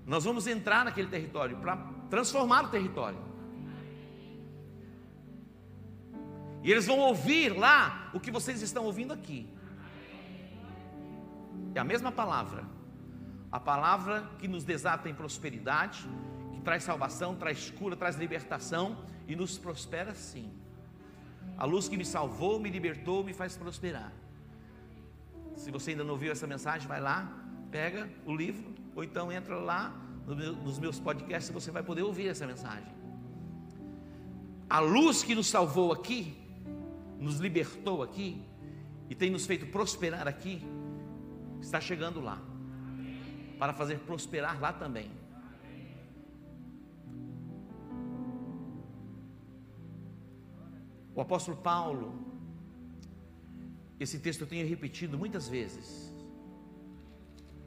Nós 0.06 0.24
vamos 0.24 0.46
entrar 0.46 0.84
naquele 0.84 1.08
território 1.08 1.56
para 1.58 1.76
transformar 2.10 2.64
o 2.64 2.68
território. 2.68 3.18
E 6.62 6.70
eles 6.70 6.86
vão 6.86 6.98
ouvir 6.98 7.50
lá 7.50 8.10
o 8.14 8.20
que 8.20 8.30
vocês 8.30 8.62
estão 8.62 8.84
ouvindo 8.84 9.12
aqui. 9.12 9.48
É 11.74 11.80
a 11.80 11.84
mesma 11.84 12.12
palavra. 12.12 12.64
A 13.50 13.60
palavra 13.60 14.30
que 14.38 14.48
nos 14.48 14.64
desata 14.64 15.08
em 15.08 15.14
prosperidade, 15.14 16.08
que 16.52 16.60
traz 16.60 16.84
salvação, 16.84 17.34
traz 17.34 17.70
cura, 17.70 17.96
traz 17.96 18.16
libertação 18.16 19.04
e 19.26 19.36
nos 19.36 19.58
prospera 19.58 20.14
sim. 20.14 20.52
A 21.58 21.64
luz 21.64 21.88
que 21.88 21.96
me 21.96 22.04
salvou, 22.04 22.58
me 22.58 22.70
libertou, 22.70 23.22
me 23.22 23.34
faz 23.34 23.56
prosperar. 23.56 24.12
Se 25.62 25.70
você 25.70 25.92
ainda 25.92 26.02
não 26.02 26.14
ouviu 26.14 26.32
essa 26.32 26.44
mensagem, 26.44 26.88
vai 26.88 27.00
lá, 27.00 27.32
pega 27.70 28.10
o 28.26 28.34
livro, 28.34 28.74
ou 28.96 29.04
então 29.04 29.30
entra 29.30 29.54
lá 29.54 29.94
nos 30.26 30.76
meus 30.76 30.98
podcasts, 30.98 31.52
você 31.52 31.70
vai 31.70 31.84
poder 31.84 32.02
ouvir 32.02 32.26
essa 32.26 32.44
mensagem. 32.44 32.92
A 34.68 34.80
luz 34.80 35.22
que 35.22 35.36
nos 35.36 35.46
salvou 35.46 35.92
aqui, 35.92 36.36
nos 37.16 37.38
libertou 37.38 38.02
aqui 38.02 38.44
e 39.08 39.14
tem 39.14 39.30
nos 39.30 39.46
feito 39.46 39.64
prosperar 39.68 40.26
aqui, 40.26 40.60
está 41.60 41.80
chegando 41.80 42.20
lá, 42.20 42.42
para 43.56 43.72
fazer 43.72 44.00
prosperar 44.00 44.60
lá 44.60 44.72
também. 44.72 45.12
O 51.14 51.20
apóstolo 51.20 51.56
Paulo, 51.56 52.31
esse 54.02 54.18
texto 54.18 54.42
eu 54.42 54.46
tenho 54.46 54.66
repetido 54.66 55.18
muitas 55.18 55.48
vezes. 55.48 56.12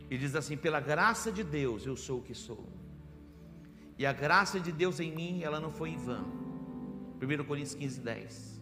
Ele 0.10 0.20
diz 0.20 0.36
assim: 0.36 0.58
pela 0.58 0.80
graça 0.80 1.32
de 1.32 1.44
Deus 1.44 1.86
eu 1.86 1.96
sou 1.96 2.20
o 2.20 2.24
que 2.24 2.34
sou. 2.34 2.68
E 3.98 4.06
a 4.06 4.13
graça 4.13 4.60
de 4.60 4.72
Deus 4.72 5.00
em 5.00 5.12
mim, 5.20 5.42
ela 5.42 5.60
não 5.60 5.72
foi 5.72 5.89
em 5.89 5.98
vão. 5.98 6.25
1 7.22 7.44
Coríntios 7.46 7.75
15, 7.75 8.01
10 8.01 8.56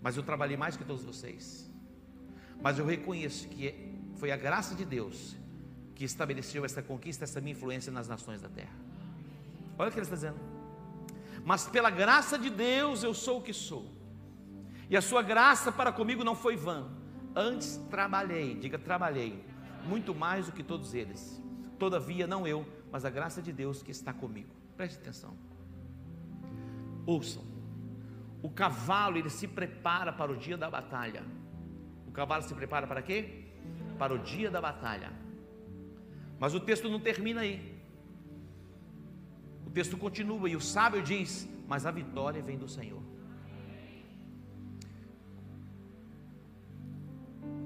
mas 0.00 0.16
eu 0.16 0.22
trabalhei 0.22 0.56
mais 0.56 0.76
que 0.76 0.84
todos 0.84 1.04
vocês. 1.04 1.68
Mas 2.60 2.78
eu 2.78 2.86
reconheço 2.86 3.48
que 3.48 3.74
foi 4.16 4.30
a 4.30 4.36
graça 4.36 4.74
de 4.74 4.84
Deus 4.84 5.36
que 5.94 6.04
estabeleceu 6.04 6.64
essa 6.64 6.82
conquista, 6.82 7.24
essa 7.24 7.40
minha 7.40 7.52
influência 7.52 7.90
nas 7.90 8.08
nações 8.08 8.40
da 8.40 8.48
terra. 8.48 8.74
Olha 9.76 9.88
o 9.88 9.92
que 9.92 9.98
ele 9.98 10.06
está 10.06 10.14
dizendo. 10.14 10.38
Mas 11.44 11.66
pela 11.66 11.90
graça 11.90 12.38
de 12.38 12.50
Deus 12.50 13.02
eu 13.02 13.12
sou 13.12 13.38
o 13.38 13.42
que 13.42 13.52
sou. 13.52 13.97
E 14.90 14.96
a 14.96 15.02
sua 15.02 15.22
graça 15.22 15.70
para 15.70 15.92
comigo 15.92 16.24
não 16.24 16.34
foi 16.34 16.56
vã. 16.56 16.88
Antes 17.34 17.76
trabalhei, 17.90 18.54
diga 18.54 18.78
trabalhei, 18.78 19.44
muito 19.84 20.14
mais 20.14 20.46
do 20.46 20.52
que 20.52 20.62
todos 20.62 20.94
eles. 20.94 21.40
Todavia, 21.78 22.26
não 22.26 22.46
eu, 22.46 22.66
mas 22.90 23.04
a 23.04 23.10
graça 23.10 23.40
de 23.40 23.52
Deus 23.52 23.82
que 23.82 23.90
está 23.90 24.12
comigo. 24.12 24.50
Preste 24.76 24.98
atenção. 24.98 25.36
Ouçam. 27.06 27.44
O 28.42 28.48
cavalo 28.48 29.18
ele 29.18 29.30
se 29.30 29.46
prepara 29.46 30.12
para 30.12 30.32
o 30.32 30.36
dia 30.36 30.56
da 30.56 30.70
batalha. 30.70 31.22
O 32.06 32.12
cavalo 32.12 32.42
se 32.42 32.54
prepara 32.54 32.86
para 32.86 33.02
quê? 33.02 33.44
Para 33.98 34.14
o 34.14 34.18
dia 34.18 34.50
da 34.50 34.60
batalha. 34.60 35.12
Mas 36.38 36.54
o 36.54 36.60
texto 36.60 36.88
não 36.88 37.00
termina 37.00 37.42
aí. 37.42 37.76
O 39.66 39.70
texto 39.70 39.96
continua 39.96 40.48
e 40.48 40.56
o 40.56 40.60
sábio 40.60 41.02
diz: 41.02 41.48
Mas 41.66 41.84
a 41.84 41.90
vitória 41.90 42.42
vem 42.42 42.56
do 42.56 42.68
Senhor. 42.68 43.02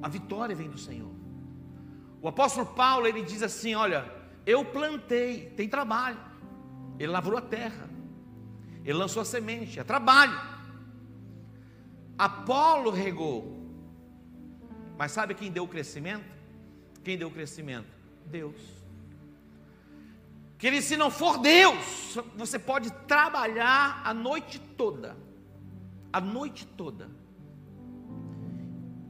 A 0.03 0.09
vitória 0.09 0.55
vem 0.55 0.69
do 0.69 0.79
Senhor. 0.79 1.13
O 2.21 2.29
apóstolo 2.29 2.67
Paulo 2.67 3.07
ele 3.07 3.23
diz 3.23 3.43
assim: 3.43 3.75
Olha, 3.75 4.11
eu 4.45 4.65
plantei, 4.65 5.51
tem 5.51 5.69
trabalho. 5.69 6.19
Ele 6.99 7.11
lavrou 7.11 7.39
a 7.39 7.43
terra, 7.43 7.89
ele 8.85 8.99
lançou 8.99 9.23
a 9.23 9.25
semente, 9.25 9.79
é 9.79 9.85
trabalho. 9.85 10.39
Apolo 12.19 12.91
regou. 12.91 13.61
Mas 14.99 15.13
sabe 15.13 15.35
quem 15.35 15.51
deu 15.51 15.65
o 15.65 15.69
crescimento? 15.69 16.25
Quem 17.03 17.19
deu 17.19 17.29
o 17.29 17.31
crescimento? 17.31 17.89
Deus. 18.27 18.61
Que 20.59 20.69
ele, 20.69 20.81
se 20.81 20.97
não 20.97 21.11
for 21.11 21.39
Deus, 21.39 22.17
você 22.37 22.57
pode 22.57 22.91
trabalhar 23.09 24.01
a 24.05 24.15
noite 24.15 24.61
toda. 24.61 25.17
A 26.13 26.21
noite 26.21 26.65
toda. 26.65 27.11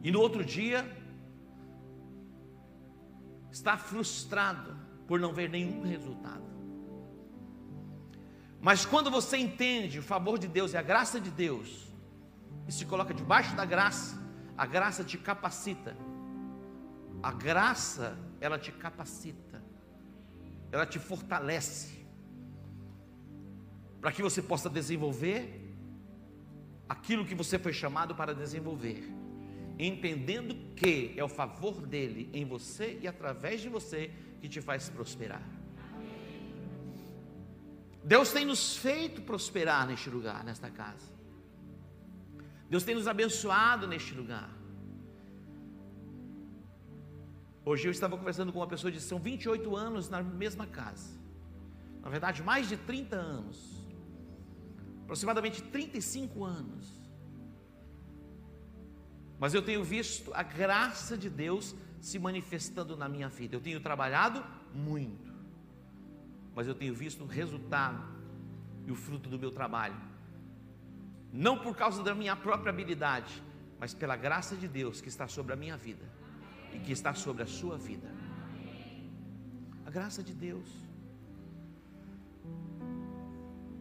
E 0.02 0.10
no 0.10 0.20
outro 0.20 0.44
dia, 0.44 0.84
está 3.50 3.76
frustrado 3.76 4.76
por 5.06 5.20
não 5.20 5.32
ver 5.32 5.48
nenhum 5.48 5.82
resultado. 5.82 6.42
Mas 8.60 8.86
quando 8.86 9.10
você 9.10 9.36
entende 9.36 9.98
o 9.98 10.02
favor 10.02 10.38
de 10.38 10.48
Deus 10.48 10.72
e 10.72 10.76
a 10.76 10.82
graça 10.82 11.20
de 11.20 11.30
Deus, 11.30 11.92
e 12.66 12.72
se 12.72 12.84
coloca 12.86 13.12
debaixo 13.12 13.54
da 13.54 13.64
graça, 13.64 14.20
a 14.56 14.66
graça 14.66 15.04
te 15.04 15.18
capacita. 15.18 15.96
A 17.22 17.32
graça, 17.32 18.18
ela 18.40 18.58
te 18.58 18.72
capacita. 18.72 19.62
Ela 20.70 20.86
te 20.86 20.98
fortalece. 20.98 22.06
Para 24.00 24.12
que 24.12 24.22
você 24.22 24.42
possa 24.42 24.68
desenvolver 24.68 25.74
aquilo 26.88 27.24
que 27.24 27.34
você 27.34 27.58
foi 27.58 27.72
chamado 27.72 28.14
para 28.14 28.34
desenvolver. 28.34 29.21
Entendendo 29.84 30.54
que 30.76 31.12
é 31.16 31.24
o 31.24 31.28
favor 31.28 31.84
dele 31.84 32.30
em 32.32 32.44
você 32.44 33.00
e 33.02 33.08
através 33.08 33.60
de 33.60 33.68
você 33.68 34.12
que 34.40 34.48
te 34.48 34.60
faz 34.60 34.88
prosperar. 34.88 35.42
Deus 38.04 38.30
tem 38.30 38.44
nos 38.44 38.76
feito 38.76 39.22
prosperar 39.22 39.84
neste 39.88 40.08
lugar, 40.08 40.44
nesta 40.44 40.70
casa. 40.70 41.10
Deus 42.70 42.84
tem 42.84 42.94
nos 42.94 43.08
abençoado 43.08 43.88
neste 43.88 44.14
lugar. 44.14 44.50
Hoje 47.64 47.88
eu 47.88 47.90
estava 47.90 48.16
conversando 48.16 48.52
com 48.52 48.60
uma 48.60 48.68
pessoa 48.68 48.92
disse: 48.92 49.08
são 49.08 49.18
28 49.18 49.74
anos 49.74 50.08
na 50.08 50.22
mesma 50.22 50.64
casa. 50.64 51.10
Na 52.00 52.08
verdade, 52.08 52.40
mais 52.40 52.68
de 52.68 52.76
30 52.76 53.16
anos. 53.16 53.84
Aproximadamente 55.02 55.60
35 55.60 56.44
anos. 56.44 57.01
Mas 59.42 59.52
eu 59.52 59.60
tenho 59.60 59.82
visto 59.82 60.32
a 60.32 60.44
graça 60.44 61.18
de 61.18 61.28
Deus 61.28 61.74
se 62.00 62.16
manifestando 62.18 62.96
na 62.96 63.08
minha 63.08 63.28
vida. 63.28 63.56
Eu 63.56 63.60
tenho 63.60 63.80
trabalhado 63.80 64.42
muito. 64.72 65.32
Mas 66.54 66.68
eu 66.68 66.74
tenho 66.74 66.94
visto 66.94 67.24
o 67.24 67.26
resultado 67.26 68.00
e 68.86 68.92
o 68.92 68.94
fruto 68.94 69.28
do 69.28 69.38
meu 69.38 69.50
trabalho 69.50 70.12
não 71.32 71.58
por 71.58 71.74
causa 71.74 72.02
da 72.02 72.14
minha 72.14 72.36
própria 72.36 72.70
habilidade, 72.70 73.42
mas 73.80 73.94
pela 73.94 74.14
graça 74.14 74.54
de 74.54 74.68
Deus 74.68 75.00
que 75.00 75.08
está 75.08 75.26
sobre 75.26 75.54
a 75.54 75.56
minha 75.56 75.76
vida 75.76 76.04
e 76.74 76.78
que 76.78 76.92
está 76.92 77.14
sobre 77.14 77.42
a 77.42 77.46
sua 77.46 77.78
vida. 77.78 78.12
A 79.86 79.90
graça 79.90 80.22
de 80.22 80.34
Deus. 80.34 80.68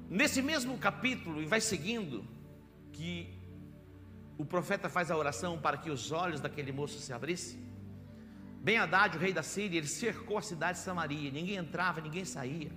Nesse 0.10 0.42
mesmo 0.42 0.78
capítulo, 0.78 1.42
e 1.42 1.46
vai 1.46 1.60
seguindo, 1.60 2.26
que 2.94 3.41
o 4.42 4.46
profeta 4.46 4.90
faz 4.90 5.12
a 5.12 5.16
oração 5.16 5.60
para 5.60 5.78
que 5.78 5.92
os 5.92 6.12
olhos 6.12 6.40
daquele 6.42 6.72
moço 6.72 6.98
se 7.00 7.14
abrissem. 7.14 7.60
Ben 8.64 8.78
Haddad, 8.78 9.16
o 9.16 9.20
rei 9.20 9.32
da 9.32 9.44
Síria, 9.44 9.78
ele 9.78 9.88
cercou 9.88 10.38
a 10.38 10.42
cidade 10.42 10.80
de 10.80 10.84
Samaria, 10.84 11.30
ninguém 11.32 11.58
entrava, 11.58 12.02
ninguém 12.02 12.26
saía. 12.26 12.72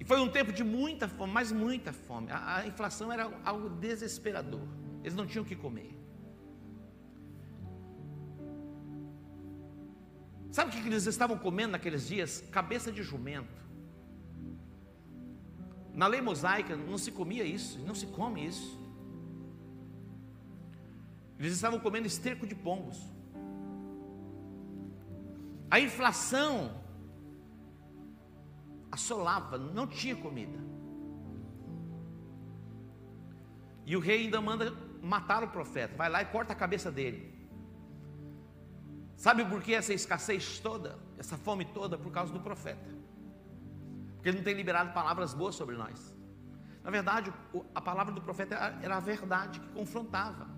E 0.00 0.04
foi 0.04 0.18
um 0.18 0.28
tempo 0.28 0.50
de 0.50 0.64
muita 0.64 1.08
fome, 1.08 1.30
mas 1.30 1.52
muita 1.52 1.92
fome. 1.92 2.30
A, 2.30 2.56
a 2.56 2.66
inflação 2.66 3.12
era 3.12 3.30
algo 3.44 3.68
desesperador. 3.68 4.66
Eles 5.02 5.14
não 5.14 5.26
tinham 5.26 5.44
o 5.44 5.46
que 5.46 5.54
comer. 5.54 5.94
Sabe 10.50 10.70
o 10.70 10.72
que 10.72 10.88
eles 10.88 11.04
estavam 11.04 11.36
comendo 11.36 11.72
naqueles 11.72 12.08
dias? 12.08 12.42
Cabeça 12.50 12.90
de 12.90 13.02
jumento. 13.02 13.60
Na 15.92 16.06
lei 16.06 16.22
mosaica 16.22 16.74
não 16.76 16.96
se 16.96 17.12
comia 17.12 17.44
isso, 17.44 17.78
não 17.80 17.94
se 17.94 18.06
come 18.06 18.46
isso. 18.46 18.85
Eles 21.38 21.52
estavam 21.52 21.78
comendo 21.78 22.06
esterco 22.06 22.46
de 22.46 22.54
pombos. 22.54 22.98
A 25.70 25.78
inflação 25.80 26.82
assolava, 28.90 29.58
não 29.58 29.86
tinha 29.86 30.16
comida. 30.16 30.58
E 33.84 33.96
o 33.96 34.00
rei 34.00 34.24
ainda 34.24 34.40
manda 34.40 34.72
matar 35.02 35.44
o 35.44 35.48
profeta, 35.48 35.94
vai 35.96 36.08
lá 36.08 36.22
e 36.22 36.26
corta 36.26 36.52
a 36.52 36.56
cabeça 36.56 36.90
dele. 36.90 37.36
Sabe 39.16 39.44
por 39.44 39.62
que 39.62 39.74
essa 39.74 39.94
escassez 39.94 40.58
toda, 40.58 40.98
essa 41.18 41.36
fome 41.38 41.64
toda? 41.64 41.96
Por 41.96 42.10
causa 42.10 42.32
do 42.32 42.40
profeta. 42.40 42.90
Porque 44.16 44.28
ele 44.28 44.38
não 44.38 44.44
tem 44.44 44.54
liberado 44.54 44.92
palavras 44.92 45.32
boas 45.32 45.54
sobre 45.54 45.76
nós. 45.76 46.14
Na 46.82 46.90
verdade, 46.90 47.32
a 47.74 47.80
palavra 47.80 48.12
do 48.12 48.20
profeta 48.20 48.54
era 48.82 48.96
a 48.96 49.00
verdade 49.00 49.60
que 49.60 49.68
confrontava. 49.68 50.55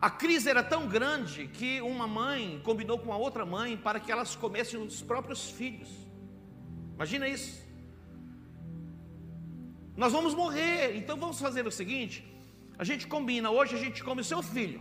A 0.00 0.08
crise 0.08 0.48
era 0.48 0.62
tão 0.62 0.88
grande 0.88 1.46
que 1.46 1.80
uma 1.82 2.06
mãe 2.06 2.60
combinou 2.64 2.98
com 2.98 3.12
a 3.12 3.18
outra 3.18 3.44
mãe 3.44 3.76
para 3.76 4.00
que 4.00 4.10
elas 4.10 4.34
comessem 4.34 4.80
os 4.80 5.02
próprios 5.02 5.50
filhos. 5.50 5.90
Imagina 6.94 7.28
isso. 7.28 7.60
Nós 9.94 10.12
vamos 10.12 10.34
morrer, 10.34 10.96
então 10.96 11.18
vamos 11.18 11.38
fazer 11.38 11.66
o 11.66 11.70
seguinte: 11.70 12.24
a 12.78 12.84
gente 12.84 13.06
combina, 13.06 13.50
hoje 13.50 13.74
a 13.74 13.78
gente 13.78 14.02
come 14.02 14.22
o 14.22 14.24
seu 14.24 14.42
filho. 14.42 14.80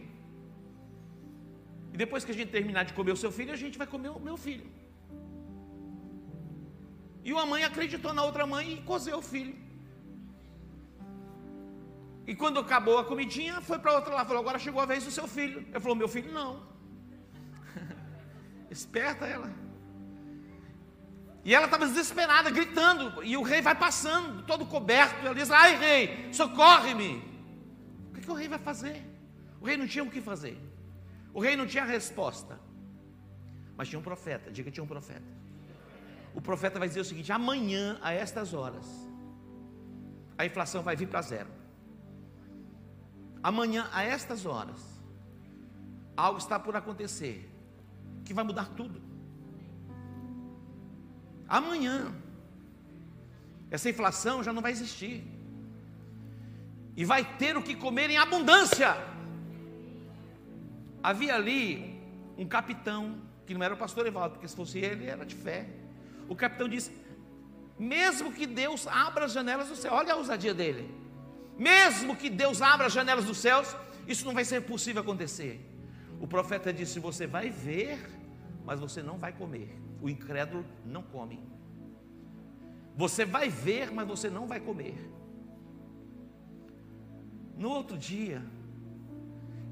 E 1.93 1.97
depois 1.97 2.23
que 2.23 2.31
a 2.31 2.37
gente 2.39 2.51
terminar 2.57 2.83
de 2.85 2.93
comer 2.93 3.11
o 3.11 3.17
seu 3.17 3.31
filho, 3.31 3.51
a 3.51 3.57
gente 3.57 3.77
vai 3.77 3.87
comer 3.87 4.09
o 4.09 4.21
meu 4.21 4.37
filho. 4.37 4.67
E 7.25 7.33
uma 7.33 7.45
mãe 7.45 7.65
acreditou 7.65 8.13
na 8.13 8.23
outra 8.23 8.45
mãe 8.47 8.75
e 8.75 8.81
cozeu 8.83 9.17
o 9.17 9.21
filho. 9.21 9.55
E 12.29 12.35
quando 12.35 12.59
acabou 12.59 12.99
a 12.99 13.03
comidinha, 13.03 13.59
foi 13.59 13.79
para 13.79 13.91
outra 13.91 14.13
lá, 14.13 14.23
falou: 14.23 14.41
agora 14.41 14.59
chegou 14.59 14.79
a 14.79 14.85
vez 14.85 15.03
do 15.03 15.09
seu 15.09 15.27
filho. 15.27 15.65
Eu 15.73 15.81
falou: 15.81 15.95
meu 15.95 16.07
filho 16.07 16.31
não. 16.31 16.61
Esperta 18.69 19.25
ela. 19.25 19.51
E 21.43 21.55
ela 21.55 21.65
estava 21.65 21.87
desesperada, 21.87 22.51
gritando. 22.51 23.23
E 23.23 23.35
o 23.35 23.41
rei 23.41 23.63
vai 23.63 23.73
passando, 23.73 24.43
todo 24.43 24.63
coberto. 24.63 25.25
Ela 25.25 25.33
diz: 25.33 25.49
Ai, 25.49 25.75
rei, 25.75 26.31
socorre-me. 26.31 27.17
O 28.11 28.13
que, 28.13 28.21
que 28.21 28.29
o 28.29 28.35
rei 28.35 28.47
vai 28.47 28.59
fazer? 28.59 29.03
O 29.59 29.65
rei 29.65 29.75
não 29.75 29.87
tinha 29.87 30.03
o 30.03 30.11
que 30.11 30.21
fazer. 30.21 30.55
O 31.33 31.39
rei 31.39 31.55
não 31.55 31.65
tinha 31.65 31.83
resposta. 31.83 32.59
Mas 33.75 33.89
tinha 33.89 33.97
um 33.97 34.03
profeta. 34.03 34.51
Diga 34.51 34.69
que 34.69 34.75
tinha 34.75 34.83
um 34.83 34.87
profeta. 34.87 35.25
O 36.35 36.41
profeta 36.41 36.77
vai 36.77 36.87
dizer 36.87 36.99
o 36.99 37.05
seguinte: 37.05 37.31
amanhã, 37.31 37.97
a 38.03 38.13
estas 38.13 38.53
horas, 38.53 38.85
a 40.37 40.45
inflação 40.45 40.83
vai 40.83 40.95
vir 40.95 41.07
para 41.07 41.23
zero. 41.23 41.58
Amanhã, 43.41 43.87
a 43.91 44.03
estas 44.03 44.45
horas, 44.45 44.79
algo 46.15 46.37
está 46.37 46.59
por 46.59 46.75
acontecer 46.75 47.49
que 48.25 48.33
vai 48.33 48.43
mudar 48.43 48.69
tudo. 48.69 49.01
Amanhã, 51.47 52.13
essa 53.71 53.89
inflação 53.89 54.43
já 54.43 54.51
não 54.51 54.61
vai 54.61 54.71
existir, 54.71 55.23
e 56.99 57.05
vai 57.05 57.23
ter 57.37 57.55
o 57.55 57.63
que 57.63 57.75
comer 57.75 58.09
em 58.09 58.17
abundância. 58.17 58.93
Havia 61.01 61.33
ali 61.33 61.97
um 62.37 62.45
capitão, 62.45 63.21
que 63.45 63.53
não 63.53 63.63
era 63.63 63.73
o 63.73 63.77
pastor 63.77 64.05
Evaldo, 64.05 64.33
porque 64.33 64.47
se 64.49 64.55
fosse 64.55 64.79
ele, 64.79 65.05
era 65.05 65.25
de 65.25 65.33
fé. 65.33 65.69
O 66.27 66.35
capitão 66.35 66.67
disse: 66.67 66.91
mesmo 67.79 68.33
que 68.33 68.45
Deus 68.45 68.85
abra 68.85 69.23
as 69.23 69.31
janelas 69.31 69.69
do 69.69 69.77
céu, 69.77 69.93
olha 69.93 70.13
a 70.13 70.17
ousadia 70.17 70.53
dele. 70.53 70.93
Mesmo 71.59 72.15
que 72.15 72.29
Deus 72.29 72.61
abra 72.61 72.87
as 72.87 72.93
janelas 72.93 73.25
dos 73.25 73.37
céus, 73.37 73.75
isso 74.07 74.25
não 74.25 74.33
vai 74.33 74.45
ser 74.45 74.61
possível 74.61 75.01
acontecer. 75.01 75.59
O 76.21 76.25
profeta 76.25 76.71
disse: 76.71 77.01
Você 77.01 77.27
vai 77.27 77.49
ver, 77.49 77.99
mas 78.65 78.79
você 78.79 79.03
não 79.03 79.17
vai 79.17 79.33
comer. 79.33 79.77
O 80.01 80.07
incrédulo 80.09 80.65
não 80.85 81.03
come. 81.03 81.43
Você 82.95 83.25
vai 83.25 83.49
ver, 83.49 83.91
mas 83.91 84.07
você 84.07 84.29
não 84.29 84.47
vai 84.47 84.61
comer. 84.61 84.97
No 87.57 87.69
outro 87.69 87.97
dia, 87.97 88.41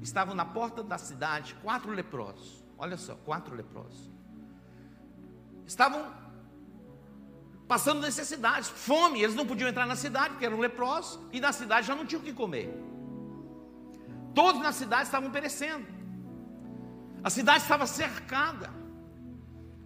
estavam 0.02 0.34
na 0.34 0.44
porta 0.44 0.82
da 0.82 0.98
cidade 0.98 1.54
quatro 1.62 1.90
leprosos. 1.90 2.62
Olha 2.76 2.98
só, 2.98 3.14
quatro 3.14 3.54
leprosos. 3.54 4.10
Estavam 5.66 6.12
passando 7.68 8.00
necessidades, 8.00 8.68
fome, 8.70 9.22
eles 9.22 9.36
não 9.36 9.46
podiam 9.46 9.68
entrar 9.68 9.86
na 9.86 9.94
cidade 9.94 10.30
porque 10.30 10.46
eram 10.46 10.58
leprosos 10.58 11.20
e 11.30 11.38
na 11.38 11.52
cidade 11.52 11.86
já 11.86 11.94
não 11.94 12.06
tinham 12.06 12.22
o 12.22 12.24
que 12.24 12.32
comer. 12.32 12.68
Todos 14.34 14.62
na 14.62 14.72
cidade 14.72 15.04
estavam 15.04 15.30
perecendo. 15.30 15.86
A 17.22 17.28
cidade 17.28 17.62
estava 17.62 17.86
cercada. 17.86 18.70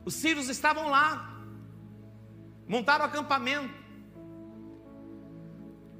Os 0.04 0.14
sírios 0.14 0.48
estavam 0.48 0.88
lá. 0.88 1.28
Montaram 2.68 3.04
acampamento. 3.04 3.82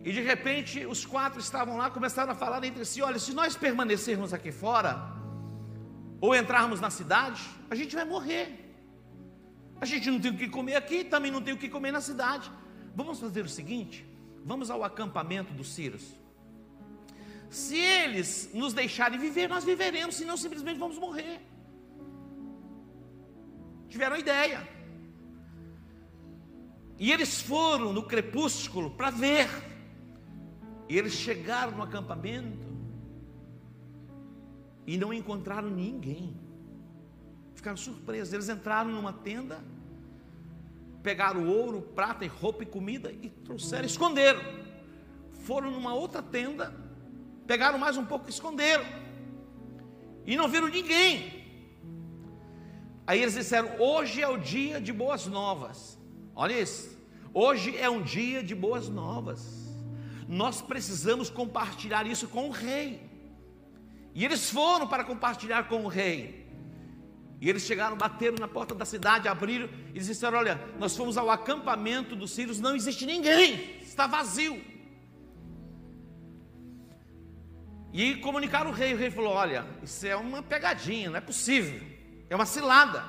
E 0.05 0.13
de 0.13 0.21
repente 0.21 0.85
os 0.87 1.05
quatro 1.07 1.41
estavam 1.41 1.77
lá, 1.77 1.91
começaram 1.91 2.33
a 2.33 2.35
falar 2.35 2.63
entre 2.65 2.85
si: 2.85 3.03
olha, 3.03 3.19
se 3.19 3.33
nós 3.33 3.57
permanecermos 3.57 4.33
aqui 4.33 4.53
fora, 4.53 5.01
ou 6.21 6.35
entrarmos 6.35 6.81
na 6.81 6.91
cidade, 6.91 7.43
a 7.71 7.75
gente 7.75 7.95
vai 7.95 8.05
morrer. 8.05 8.62
A 9.83 9.85
gente 9.85 10.09
não 10.13 10.21
tem 10.21 10.31
o 10.31 10.37
que 10.37 10.49
comer 10.49 10.77
aqui, 10.77 11.03
também 11.03 11.33
não 11.37 11.43
tem 11.43 11.53
o 11.53 11.59
que 11.59 11.69
comer 11.69 11.91
na 11.91 12.01
cidade. 12.01 12.49
Vamos 12.95 13.19
fazer 13.19 13.45
o 13.45 13.49
seguinte: 13.49 14.07
vamos 14.45 14.71
ao 14.71 14.85
acampamento 14.85 15.53
dos 15.53 15.75
Círios. 15.75 16.05
Se 17.51 17.77
eles 17.77 18.51
nos 18.55 18.73
deixarem 18.73 19.19
viver, 19.19 19.49
nós 19.49 19.65
viveremos, 19.65 20.15
senão 20.15 20.37
simplesmente 20.37 20.79
vamos 20.79 20.99
morrer. 20.99 21.41
Tiveram 23.89 24.17
ideia. 24.17 24.61
E 26.97 27.11
eles 27.11 27.43
foram 27.43 27.93
no 27.93 28.05
crepúsculo 28.05 28.93
para 28.93 29.11
ver. 29.11 29.49
E 30.89 30.97
eles 30.97 31.15
chegaram 31.15 31.73
no 31.73 31.83
acampamento 31.83 32.71
e 34.87 34.97
não 34.97 35.13
encontraram 35.13 35.69
ninguém. 35.69 36.41
Ficaram 37.55 37.77
surpresos. 37.77 38.33
Eles 38.33 38.49
entraram 38.49 38.91
numa 38.91 39.13
tenda, 39.13 39.63
pegaram 41.03 41.49
ouro, 41.49 41.83
prata, 41.95 42.27
roupa 42.27 42.63
e 42.63 42.67
comida 42.67 43.11
e 43.11 43.29
trouxeram, 43.29 43.85
esconderam. 43.85 44.41
Foram 45.45 45.71
numa 45.71 45.95
outra 45.95 46.23
tenda, 46.23 46.75
pegaram 47.47 47.79
mais 47.79 47.97
um 47.97 48.05
pouco 48.05 48.27
e 48.27 48.31
esconderam. 48.31 48.85
E 50.25 50.37
não 50.37 50.49
viram 50.49 50.69
ninguém. 50.69 51.43
Aí 53.07 53.21
eles 53.21 53.35
disseram: 53.35 53.81
Hoje 53.81 54.23
é 54.23 54.29
o 54.29 54.37
dia 54.37 54.81
de 54.81 54.93
boas 54.93 55.27
novas. 55.27 55.99
Olha 56.35 56.59
isso. 56.61 56.97
Hoje 57.35 57.77
é 57.77 57.91
um 57.91 58.03
dia 58.03 58.43
de 58.43 58.55
boas 58.55 58.89
novas. 58.89 59.63
Nós 60.29 60.63
precisamos 60.63 61.29
compartilhar 61.29 62.07
isso 62.07 62.29
com 62.29 62.49
o 62.49 62.51
rei. 62.51 63.11
E 64.15 64.25
eles 64.25 64.51
foram 64.51 64.87
para 64.87 65.05
compartilhar 65.05 65.69
com 65.69 65.85
o 65.85 65.89
rei. 65.89 66.42
E 67.43 67.51
eles 67.51 67.65
chegaram, 67.65 67.97
bateram 67.97 68.37
na 68.39 68.47
porta 68.47 68.73
da 68.73 68.85
cidade, 68.85 69.27
abriram 69.27 69.69
e 69.93 69.99
disseram: 69.99 70.39
Olha, 70.39 70.61
nós 70.79 70.97
fomos 70.97 71.19
ao 71.19 71.29
acampamento 71.29 72.15
dos 72.15 72.31
sírios, 72.31 72.61
não 72.61 72.77
existe 72.77 73.05
ninguém, 73.05 73.81
está 73.83 74.07
vazio. 74.07 74.63
E 77.93 78.15
comunicaram 78.19 78.71
o 78.71 78.73
rei. 78.73 78.95
O 78.95 78.97
rei 78.97 79.11
falou: 79.11 79.33
Olha, 79.33 79.67
isso 79.83 80.07
é 80.07 80.15
uma 80.15 80.41
pegadinha, 80.41 81.11
não 81.11 81.17
é 81.17 81.21
possível, 81.21 81.85
é 82.31 82.37
uma 82.37 82.47
cilada. 82.47 83.05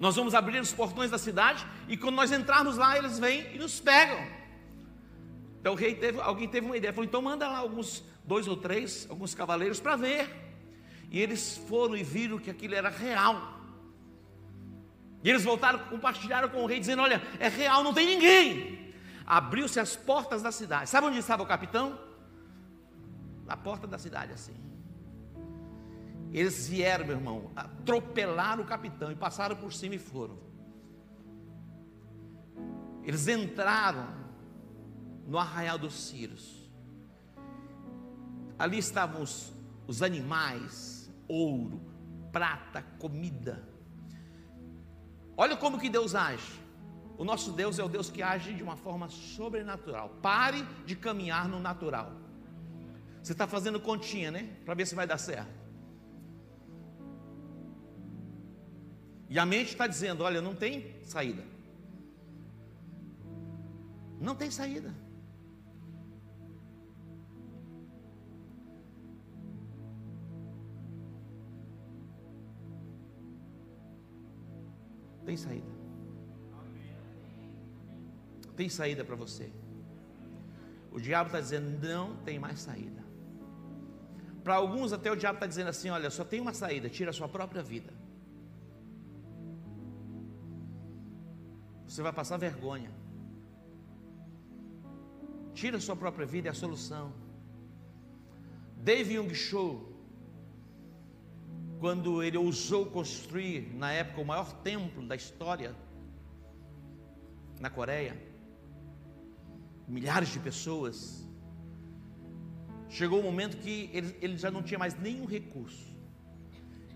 Nós 0.00 0.16
vamos 0.16 0.34
abrir 0.34 0.58
os 0.58 0.72
portões 0.72 1.08
da 1.08 1.16
cidade 1.16 1.64
e 1.86 1.96
quando 1.96 2.16
nós 2.16 2.32
entrarmos 2.32 2.76
lá, 2.76 2.98
eles 2.98 3.20
vêm 3.20 3.54
e 3.54 3.58
nos 3.58 3.78
pegam. 3.78 4.26
Então 5.60 5.74
o 5.74 5.76
rei 5.76 5.94
teve, 5.94 6.20
alguém 6.20 6.48
teve 6.48 6.66
uma 6.66 6.76
ideia, 6.76 6.92
falou: 6.92 7.06
então 7.06 7.22
manda 7.22 7.46
lá 7.46 7.58
alguns, 7.58 8.02
dois 8.24 8.48
ou 8.48 8.56
três, 8.56 9.06
alguns 9.08 9.36
cavaleiros 9.36 9.78
para 9.78 9.94
ver. 9.94 10.43
E 11.10 11.20
eles 11.20 11.56
foram 11.56 11.96
e 11.96 12.02
viram 12.02 12.38
que 12.38 12.50
aquilo 12.50 12.74
era 12.74 12.88
real. 12.88 13.54
E 15.22 15.30
eles 15.30 15.42
voltaram, 15.42 15.78
compartilharam 15.88 16.48
com 16.48 16.62
o 16.62 16.66
rei, 16.66 16.78
dizendo: 16.78 17.02
Olha, 17.02 17.22
é 17.38 17.48
real, 17.48 17.82
não 17.82 17.94
tem 17.94 18.06
ninguém. 18.06 18.94
Abriu-se 19.26 19.80
as 19.80 19.96
portas 19.96 20.42
da 20.42 20.52
cidade. 20.52 20.90
Sabe 20.90 21.06
onde 21.06 21.18
estava 21.18 21.42
o 21.42 21.46
capitão? 21.46 21.98
Na 23.46 23.56
porta 23.56 23.86
da 23.86 23.98
cidade, 23.98 24.32
assim. 24.32 24.54
Eles 26.30 26.68
vieram, 26.68 27.06
meu 27.06 27.16
irmão, 27.16 27.50
atropelaram 27.54 28.64
o 28.64 28.66
capitão 28.66 29.10
e 29.10 29.14
passaram 29.14 29.56
por 29.56 29.72
cima 29.72 29.94
e 29.94 29.98
foram. 29.98 30.36
Eles 33.02 33.28
entraram 33.28 34.08
no 35.26 35.38
arraial 35.38 35.78
dos 35.78 36.08
Círios. 36.08 36.70
Ali 38.58 38.78
estavam 38.78 39.22
os, 39.22 39.52
os 39.86 40.02
animais, 40.02 40.93
ouro, 41.28 41.80
prata, 42.32 42.82
comida. 42.98 43.62
Olha 45.36 45.56
como 45.56 45.78
que 45.78 45.88
Deus 45.88 46.14
age. 46.14 46.60
O 47.16 47.24
nosso 47.24 47.52
Deus 47.52 47.78
é 47.78 47.84
o 47.84 47.88
Deus 47.88 48.10
que 48.10 48.22
age 48.22 48.54
de 48.54 48.62
uma 48.62 48.76
forma 48.76 49.08
sobrenatural. 49.08 50.08
Pare 50.20 50.62
de 50.84 50.96
caminhar 50.96 51.48
no 51.48 51.60
natural. 51.60 52.12
Você 53.22 53.32
está 53.32 53.46
fazendo 53.46 53.80
continha, 53.80 54.30
né? 54.30 54.56
Para 54.64 54.74
ver 54.74 54.86
se 54.86 54.94
vai 54.94 55.06
dar 55.06 55.18
certo. 55.18 55.64
E 59.30 59.38
a 59.38 59.46
mente 59.46 59.70
está 59.70 59.86
dizendo: 59.86 60.22
olha, 60.22 60.40
não 60.40 60.54
tem 60.54 60.94
saída. 61.02 61.44
Não 64.20 64.34
tem 64.34 64.50
saída. 64.50 64.94
Tem 75.24 75.36
saída. 75.36 75.72
Tem 78.56 78.68
saída 78.68 79.04
para 79.04 79.16
você. 79.16 79.50
O 80.92 81.00
diabo 81.00 81.28
está 81.28 81.40
dizendo: 81.40 81.86
não 81.86 82.16
tem 82.16 82.38
mais 82.38 82.60
saída. 82.60 83.02
Para 84.44 84.56
alguns, 84.56 84.92
até 84.92 85.10
o 85.10 85.16
diabo 85.16 85.36
está 85.36 85.46
dizendo 85.46 85.68
assim: 85.68 85.88
olha, 85.90 86.10
só 86.10 86.24
tem 86.24 86.40
uma 86.40 86.52
saída, 86.52 86.88
tira 86.88 87.10
a 87.10 87.12
sua 87.12 87.28
própria 87.28 87.62
vida. 87.62 87.92
Você 91.86 92.02
vai 92.02 92.12
passar 92.12 92.36
vergonha. 92.36 92.90
Tira 95.54 95.76
a 95.76 95.80
sua 95.80 95.96
própria 95.96 96.26
vida, 96.26 96.48
é 96.48 96.50
a 96.50 96.54
solução. 96.54 97.12
David 98.76 99.14
Young 99.14 99.34
Cho, 99.34 99.93
quando 101.84 102.22
ele 102.22 102.38
ousou 102.38 102.86
construir, 102.86 103.70
na 103.74 103.92
época, 103.92 104.22
o 104.22 104.24
maior 104.24 104.50
templo 104.62 105.06
da 105.06 105.14
história, 105.14 105.76
na 107.60 107.68
Coreia, 107.68 108.16
milhares 109.86 110.30
de 110.30 110.40
pessoas, 110.40 111.28
chegou 112.88 113.18
o 113.18 113.20
um 113.20 113.24
momento 113.26 113.58
que 113.58 113.90
ele, 113.92 114.16
ele 114.22 114.38
já 114.38 114.50
não 114.50 114.62
tinha 114.62 114.78
mais 114.78 114.98
nenhum 114.98 115.26
recurso. 115.26 115.94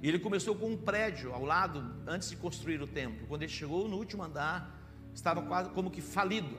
E 0.01 0.09
ele 0.09 0.19
começou 0.19 0.55
com 0.57 0.71
um 0.71 0.77
prédio 0.79 1.35
ao 1.35 1.45
lado, 1.45 1.85
antes 2.07 2.31
de 2.31 2.37
construir 2.39 2.81
o 2.81 2.87
templo. 2.87 3.27
Quando 3.27 3.43
ele 3.43 3.53
chegou 3.53 3.87
no 3.89 3.99
último 3.99 4.23
andar, 4.23 4.75
estava 5.13 5.43
quase 5.43 5.69
como 5.69 5.91
que 5.91 6.01
falido. 6.01 6.57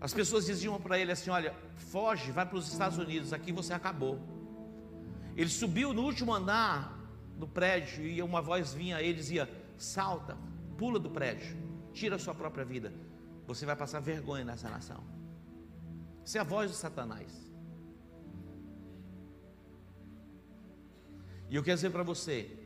As 0.00 0.14
pessoas 0.14 0.46
diziam 0.46 0.80
para 0.80 1.00
ele 1.00 1.10
assim: 1.10 1.30
Olha, 1.30 1.52
foge, 1.74 2.30
vai 2.30 2.46
para 2.46 2.58
os 2.58 2.72
Estados 2.72 2.96
Unidos, 2.96 3.32
aqui 3.32 3.50
você 3.50 3.72
acabou. 3.72 4.38
Ele 5.36 5.48
subiu 5.48 5.92
no 5.92 6.02
último 6.02 6.32
andar 6.34 6.98
do 7.36 7.46
prédio 7.46 8.06
e 8.06 8.22
uma 8.22 8.42
voz 8.42 8.74
vinha 8.74 8.96
a 8.96 9.02
ele 9.02 9.12
e 9.12 9.14
dizia: 9.14 9.50
Salta, 9.76 10.36
pula 10.76 10.98
do 10.98 11.10
prédio, 11.10 11.56
tira 11.92 12.16
a 12.16 12.18
sua 12.18 12.34
própria 12.34 12.64
vida. 12.64 12.92
Você 13.46 13.64
vai 13.66 13.76
passar 13.76 14.00
vergonha 14.00 14.44
nessa 14.44 14.68
nação. 14.68 15.02
Isso 16.24 16.36
é 16.38 16.40
a 16.40 16.44
voz 16.44 16.70
de 16.70 16.76
Satanás. 16.76 17.50
E 21.48 21.56
eu 21.56 21.62
quero 21.62 21.76
dizer 21.76 21.90
para 21.90 22.02
você: 22.02 22.56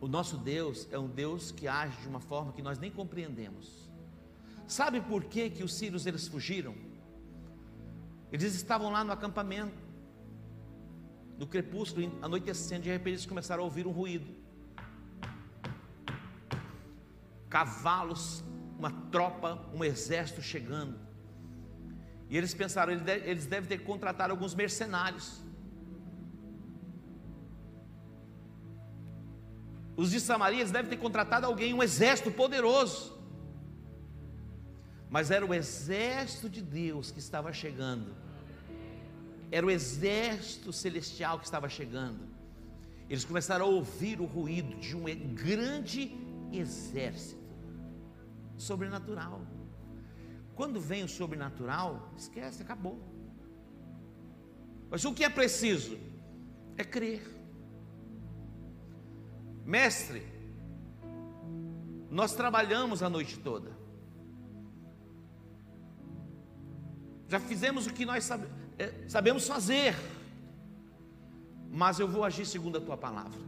o 0.00 0.08
nosso 0.08 0.36
Deus 0.36 0.88
é 0.90 0.98
um 0.98 1.08
Deus 1.08 1.50
que 1.50 1.68
age 1.68 2.00
de 2.00 2.08
uma 2.08 2.20
forma 2.20 2.52
que 2.52 2.62
nós 2.62 2.78
nem 2.78 2.90
compreendemos. 2.90 3.90
Sabe 4.66 5.00
por 5.00 5.24
que, 5.24 5.50
que 5.50 5.62
os 5.62 5.74
sírios 5.74 6.06
eles 6.06 6.26
fugiram? 6.26 6.74
Eles 8.32 8.54
estavam 8.54 8.90
lá 8.90 9.04
no 9.04 9.12
acampamento, 9.12 9.83
no 11.38 11.46
crepúsculo, 11.46 12.12
anoitecendo, 12.22 12.82
de 12.82 12.90
repente 12.90 13.14
eles 13.14 13.26
começaram 13.26 13.62
a 13.62 13.64
ouvir 13.64 13.86
um 13.86 13.90
ruído. 13.90 14.26
Cavalos, 17.48 18.44
uma 18.78 18.90
tropa, 19.10 19.64
um 19.72 19.84
exército 19.84 20.42
chegando. 20.42 20.98
E 22.28 22.36
eles 22.36 22.54
pensaram, 22.54 22.92
eles 22.92 23.46
devem 23.46 23.68
ter 23.68 23.78
contratado 23.84 24.32
alguns 24.32 24.54
mercenários. 24.54 25.42
Os 29.96 30.10
de 30.10 30.18
Samaria 30.18 30.64
devem 30.66 30.90
ter 30.90 30.96
contratado 30.96 31.46
alguém, 31.46 31.72
um 31.72 31.82
exército 31.82 32.30
poderoso. 32.30 33.14
Mas 35.08 35.30
era 35.30 35.46
o 35.46 35.54
exército 35.54 36.48
de 36.48 36.60
Deus 36.60 37.12
que 37.12 37.20
estava 37.20 37.52
chegando. 37.52 38.16
Era 39.56 39.64
o 39.64 39.70
exército 39.70 40.72
celestial 40.72 41.38
que 41.38 41.44
estava 41.44 41.68
chegando. 41.68 42.26
Eles 43.08 43.24
começaram 43.24 43.66
a 43.66 43.68
ouvir 43.68 44.20
o 44.20 44.24
ruído 44.24 44.74
de 44.80 44.96
um 44.96 45.04
grande 45.32 46.12
exército 46.52 47.40
sobrenatural. 48.56 49.46
Quando 50.56 50.80
vem 50.80 51.04
o 51.04 51.08
sobrenatural, 51.08 52.12
esquece, 52.16 52.62
acabou. 52.62 52.98
Mas 54.90 55.04
o 55.04 55.14
que 55.14 55.22
é 55.22 55.28
preciso? 55.28 55.96
É 56.76 56.82
crer. 56.82 57.22
Mestre, 59.64 60.26
nós 62.10 62.34
trabalhamos 62.34 63.04
a 63.04 63.08
noite 63.08 63.38
toda. 63.38 63.70
Já 67.28 67.38
fizemos 67.38 67.86
o 67.86 67.92
que 67.92 68.04
nós 68.04 68.24
sabe, 68.24 68.46
é, 68.46 68.63
sabemos 69.08 69.46
fazer. 69.46 69.94
Mas 71.70 71.98
eu 71.98 72.06
vou 72.06 72.24
agir 72.24 72.46
segundo 72.46 72.78
a 72.78 72.80
tua 72.80 72.96
palavra. 72.96 73.40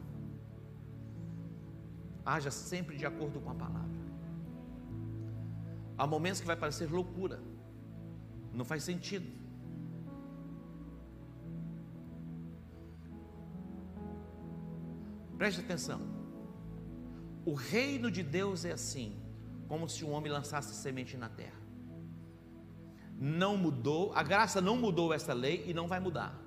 Haja 2.25 2.51
sempre 2.51 2.97
de 2.97 3.07
acordo 3.07 3.41
com 3.41 3.51
a 3.51 3.55
palavra. 3.55 3.97
Há 5.97 6.07
momentos 6.07 6.41
que 6.41 6.47
vai 6.47 6.57
parecer 6.57 6.91
loucura, 6.91 7.41
não 8.53 8.65
faz 8.65 8.83
sentido. 8.83 9.31
Preste 15.39 15.61
atenção. 15.61 16.01
O 17.45 17.55
reino 17.55 18.11
de 18.11 18.23
Deus 18.23 18.65
é 18.65 18.73
assim, 18.73 19.17
como 19.69 19.89
se 19.89 20.05
um 20.05 20.11
homem 20.11 20.33
lançasse 20.33 20.75
semente 20.75 21.17
na 21.17 21.29
terra. 21.29 21.56
Não 23.19 23.57
mudou, 23.57 24.13
a 24.15 24.23
graça 24.23 24.61
não 24.61 24.77
mudou 24.77 25.13
essa 25.13 25.33
lei 25.33 25.65
e 25.67 25.73
não 25.73 25.89
vai 25.89 25.99
mudar. 25.99 26.39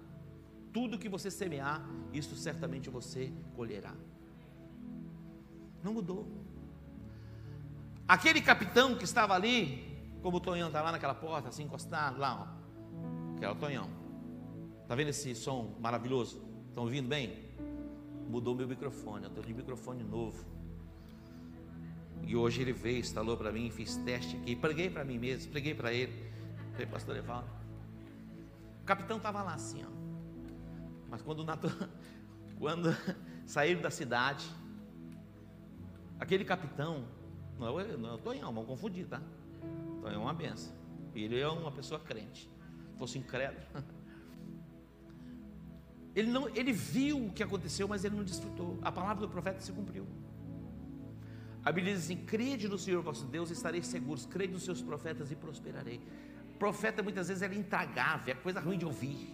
Tudo 0.72 1.00
que 1.00 1.10
você 1.10 1.32
semear, 1.32 1.84
isso 2.14 2.36
certamente 2.36 2.90
você 2.90 3.34
colherá. 3.56 3.94
Não 5.84 5.94
mudou. 5.94 6.28
Aquele 8.08 8.42
capitão 8.42 8.96
que 8.96 9.04
estava 9.04 9.34
ali, 9.34 9.98
como 10.22 10.38
o 10.38 10.40
Tonhão 10.40 10.68
está 10.68 10.82
lá 10.82 10.92
naquela 10.92 11.16
porta, 11.16 11.50
assim 11.50 11.64
encostado, 11.64 12.20
lá, 12.20 12.56
ó, 12.56 13.38
que 13.38 13.46
é 13.46 13.50
o 13.50 13.56
Tonhão. 13.56 13.90
Está 14.84 14.96
vendo 14.96 15.10
esse 15.10 15.34
som 15.36 15.76
maravilhoso? 15.80 16.42
Estão 16.68 16.84
ouvindo 16.84 17.08
bem? 17.08 17.50
Mudou 18.28 18.54
meu 18.54 18.68
microfone, 18.68 19.24
eu 19.24 19.30
estou 19.30 19.44
de 19.44 19.54
microfone 19.54 20.04
novo. 20.04 20.46
E 22.24 22.36
hoje 22.36 22.62
ele 22.62 22.74
veio, 22.74 23.00
instalou 23.00 23.38
para 23.38 23.52
mim, 23.52 23.72
fiz 23.72 23.96
teste 23.98 24.36
aqui, 24.38 24.56
preguei 24.56 24.90
para 24.90 25.04
mim 25.04 25.18
mesmo, 25.18 25.52
preguei 25.52 25.74
para 25.74 25.92
ele. 25.92 26.29
Falei, 26.80 26.92
pastor 26.94 27.18
Evaldo. 27.18 27.50
O 28.82 28.86
capitão 28.86 29.18
estava 29.18 29.44
lá 29.44 29.54
assim, 29.54 29.84
ó. 29.84 29.90
Mas 31.10 31.22
quando, 31.22 31.44
quando 32.58 32.96
saíram 33.46 33.82
da 33.82 33.92
cidade, 33.92 34.50
aquele 36.18 36.46
capitão 36.46 37.06
não, 37.60 37.78
é 37.78 37.98
não 37.98 38.12
é 38.12 38.14
o 38.14 38.18
Tonhão, 38.18 38.54
vamos 38.54 38.70
confundir, 38.70 39.06
tá? 39.08 39.22
Tonhão 40.00 40.22
é 40.22 40.24
uma 40.24 40.34
benção. 40.34 40.74
Ele 41.14 41.38
é 41.38 41.50
uma 41.50 41.70
pessoa 41.70 42.00
crente. 42.00 42.50
Se 42.94 42.98
fosse 42.98 43.18
incrédulo. 43.18 43.66
Ele, 46.16 46.32
não, 46.32 46.50
ele 46.50 46.74
viu 46.74 47.28
o 47.28 47.32
que 47.32 47.44
aconteceu, 47.44 47.88
mas 47.88 48.04
ele 48.04 48.16
não 48.16 48.24
desfrutou. 48.24 48.80
A 48.82 48.92
palavra 48.92 49.22
do 49.22 49.30
profeta 49.30 49.62
se 49.62 49.72
cumpriu. 49.72 50.08
A 51.64 51.72
Bíblia 51.72 51.94
diz 51.94 52.06
assim: 52.06 52.18
crede 52.18 52.68
no 52.68 52.80
Senhor 52.80 53.02
vosso 53.04 53.26
Deus 53.26 53.52
e 53.52 53.54
estareis 53.54 53.86
seguros, 53.86 54.26
crede 54.26 54.52
nos 54.52 54.64
seus 54.64 54.82
profetas 54.82 55.32
e 55.32 55.36
prosperarei. 55.36 56.02
Profeta 56.60 57.02
muitas 57.02 57.30
vezes 57.30 57.42
é 57.42 57.54
intragável, 57.56 58.34
é 58.34 58.38
coisa 58.38 58.60
ruim 58.60 58.78
de 58.78 58.86
ouvir. 58.86 59.34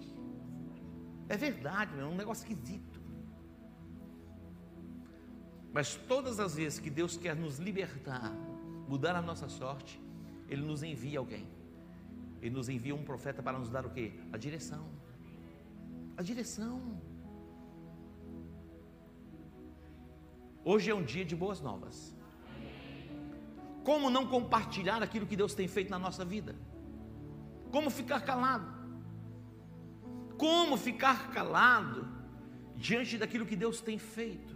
É 1.27 1.35
verdade, 1.35 1.99
é 1.99 2.05
um 2.05 2.15
negócio 2.15 2.43
esquisito. 2.43 3.01
Mas 5.73 5.95
todas 5.95 6.39
as 6.39 6.55
vezes 6.55 6.79
que 6.79 6.89
Deus 6.89 7.17
quer 7.17 7.35
nos 7.35 7.57
libertar, 7.57 8.31
mudar 8.87 9.15
a 9.15 9.21
nossa 9.21 9.49
sorte, 9.49 9.99
Ele 10.47 10.61
nos 10.61 10.83
envia 10.83 11.17
alguém. 11.17 11.47
Ele 12.41 12.53
nos 12.53 12.69
envia 12.69 12.93
um 12.93 13.03
profeta 13.03 13.41
para 13.41 13.57
nos 13.57 13.69
dar 13.69 13.85
o 13.87 13.89
que? 13.89 14.13
A 14.31 14.37
direção. 14.37 14.87
A 16.15 16.21
direção. 16.21 16.79
Hoje 20.63 20.91
é 20.91 20.95
um 20.95 21.03
dia 21.03 21.25
de 21.25 21.35
boas 21.35 21.59
novas. 21.59 22.15
Como 23.83 24.09
não 24.09 24.27
compartilhar 24.27 25.01
aquilo 25.01 25.25
que 25.25 25.35
Deus 25.35 25.53
tem 25.55 25.67
feito 25.67 25.89
na 25.89 25.99
nossa 25.99 26.23
vida? 26.23 26.55
Como 27.75 27.89
ficar 27.89 28.21
calado? 28.21 28.67
Como 30.37 30.77
ficar 30.77 31.29
calado 31.31 32.07
diante 32.77 33.17
daquilo 33.17 33.45
que 33.45 33.57
Deus 33.63 33.81
tem 33.81 33.97
feito? 33.99 34.55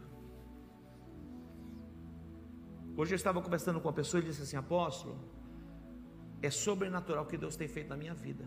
Hoje 2.95 3.11
eu 3.11 3.17
estava 3.17 3.41
conversando 3.41 3.81
com 3.81 3.89
uma 3.89 3.93
pessoa 4.01 4.21
e 4.21 4.25
disse 4.25 4.43
assim: 4.43 4.55
Apóstolo, 4.55 5.19
é 6.41 6.49
sobrenatural 6.49 7.25
o 7.25 7.27
que 7.27 7.37
Deus 7.37 7.57
tem 7.57 7.67
feito 7.67 7.89
na 7.89 7.97
minha 7.97 8.13
vida. 8.13 8.45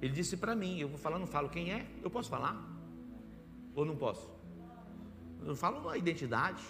Ele 0.00 0.14
disse 0.14 0.38
para 0.38 0.56
mim, 0.56 0.78
eu 0.78 0.88
vou 0.88 0.96
falar, 0.96 1.18
não 1.18 1.26
falo 1.26 1.50
quem 1.50 1.70
é, 1.70 1.86
eu 2.02 2.08
posso 2.08 2.30
falar? 2.30 2.56
Ou 3.74 3.84
não 3.84 3.94
posso? 3.94 4.26
eu 5.42 5.48
não 5.48 5.56
falo 5.56 5.86
a 5.90 5.98
identidade. 5.98 6.64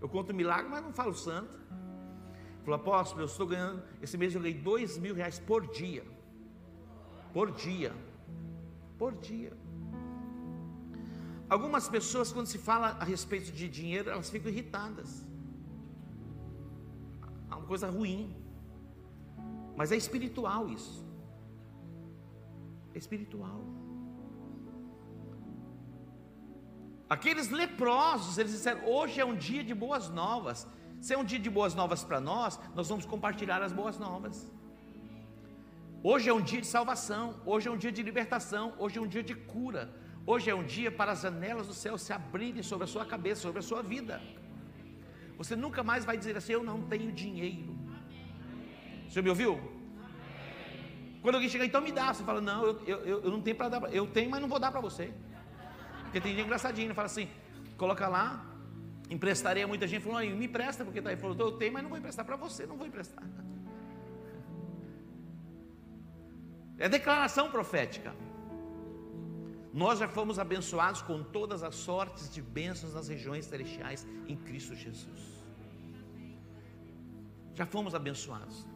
Eu 0.00 0.08
conto 0.08 0.32
milagre, 0.32 0.70
mas 0.70 0.82
não 0.82 0.94
falo 0.94 1.14
santo. 1.14 1.58
Falou, 2.66 2.80
apóstolo, 2.80 3.20
eu 3.22 3.26
estou 3.26 3.46
ganhando, 3.46 3.80
esse 4.02 4.18
mês 4.18 4.34
eu 4.34 4.40
ganhei 4.40 4.58
dois 4.58 4.98
mil 4.98 5.14
reais 5.14 5.38
por 5.38 5.68
dia. 5.68 6.04
Por 7.32 7.52
dia. 7.52 7.92
Por 8.98 9.12
dia. 9.14 9.52
Algumas 11.48 11.88
pessoas, 11.88 12.32
quando 12.32 12.48
se 12.48 12.58
fala 12.58 12.88
a 12.98 13.04
respeito 13.04 13.52
de 13.52 13.68
dinheiro, 13.68 14.10
elas 14.10 14.28
ficam 14.28 14.50
irritadas. 14.50 15.24
É 17.48 17.54
uma 17.54 17.66
coisa 17.66 17.88
ruim. 17.88 18.34
Mas 19.76 19.92
é 19.92 19.96
espiritual 19.96 20.68
isso. 20.68 21.06
É 22.94 22.98
espiritual. 22.98 23.60
Aqueles 27.08 27.48
leprosos, 27.48 28.38
eles 28.38 28.50
disseram: 28.50 28.84
hoje 28.88 29.20
é 29.20 29.24
um 29.24 29.36
dia 29.36 29.62
de 29.62 29.72
boas 29.72 30.10
novas. 30.10 30.66
Se 31.00 31.14
é 31.14 31.18
um 31.18 31.24
dia 31.24 31.38
de 31.38 31.50
boas 31.50 31.74
novas 31.74 32.02
para 32.02 32.20
nós, 32.20 32.58
nós 32.74 32.88
vamos 32.88 33.06
compartilhar 33.06 33.62
as 33.62 33.72
boas 33.72 33.98
novas. 33.98 34.50
Hoje 36.02 36.28
é 36.28 36.34
um 36.34 36.40
dia 36.40 36.60
de 36.60 36.66
salvação, 36.66 37.34
hoje 37.44 37.68
é 37.68 37.70
um 37.70 37.76
dia 37.76 37.92
de 37.92 38.02
libertação, 38.02 38.74
hoje 38.78 38.98
é 38.98 39.00
um 39.00 39.06
dia 39.06 39.22
de 39.22 39.34
cura, 39.34 39.92
hoje 40.24 40.48
é 40.48 40.54
um 40.54 40.64
dia 40.64 40.90
para 40.90 41.12
as 41.12 41.22
janelas 41.22 41.66
do 41.66 41.74
céu 41.74 41.98
se 41.98 42.12
abrirem 42.12 42.62
sobre 42.62 42.84
a 42.84 42.86
sua 42.86 43.04
cabeça, 43.04 43.40
sobre 43.40 43.58
a 43.58 43.62
sua 43.62 43.82
vida. 43.82 44.20
Você 45.36 45.54
nunca 45.54 45.82
mais 45.82 46.04
vai 46.04 46.16
dizer 46.16 46.36
assim: 46.36 46.52
Eu 46.52 46.64
não 46.64 46.82
tenho 46.82 47.12
dinheiro. 47.12 47.76
Você 49.08 49.20
me 49.20 49.28
ouviu? 49.28 49.60
Quando 51.22 51.34
alguém 51.34 51.50
chega, 51.50 51.66
então 51.66 51.80
me 51.80 51.92
dá. 51.92 52.14
Você 52.14 52.24
fala: 52.24 52.40
Não, 52.40 52.64
eu, 52.64 52.80
eu, 52.86 53.24
eu 53.24 53.30
não 53.30 53.42
tenho 53.42 53.56
para 53.56 53.68
dar. 53.68 53.94
Eu 53.94 54.06
tenho, 54.06 54.30
mas 54.30 54.40
não 54.40 54.48
vou 54.48 54.58
dar 54.58 54.70
para 54.70 54.80
você. 54.80 55.12
Porque 56.04 56.20
tem 56.20 56.34
gente 56.34 56.44
engraçadinho, 56.46 56.94
fala 56.94 57.06
assim: 57.06 57.28
Coloca 57.76 58.08
lá, 58.08 58.44
emprestaria 59.08 59.64
a 59.64 59.68
muita 59.68 59.86
gente. 59.86 60.02
Falou: 60.02 60.20
Me 60.20 60.46
empresta, 60.46 60.84
porque 60.84 61.00
tá 61.00 61.10
aí. 61.10 61.16
Falou: 61.16 61.36
Eu 61.38 61.52
tenho, 61.52 61.72
mas 61.72 61.82
não 61.82 61.90
vou 61.90 61.98
emprestar 61.98 62.24
para 62.24 62.36
você. 62.36 62.66
Não 62.66 62.76
vou 62.76 62.86
emprestar. 62.86 63.24
É 66.78 66.90
declaração 66.90 67.50
profética. 67.50 68.14
Nós 69.72 69.98
já 69.98 70.06
fomos 70.06 70.38
abençoados 70.38 71.00
com 71.00 71.22
todas 71.22 71.62
as 71.62 71.74
sortes 71.74 72.30
de 72.30 72.42
bênçãos 72.42 72.92
nas 72.92 73.08
regiões 73.08 73.46
celestiais 73.46 74.06
em 74.28 74.36
Cristo 74.36 74.74
Jesus. 74.74 75.42
Já 77.54 77.64
fomos 77.64 77.94
abençoados. 77.94 78.66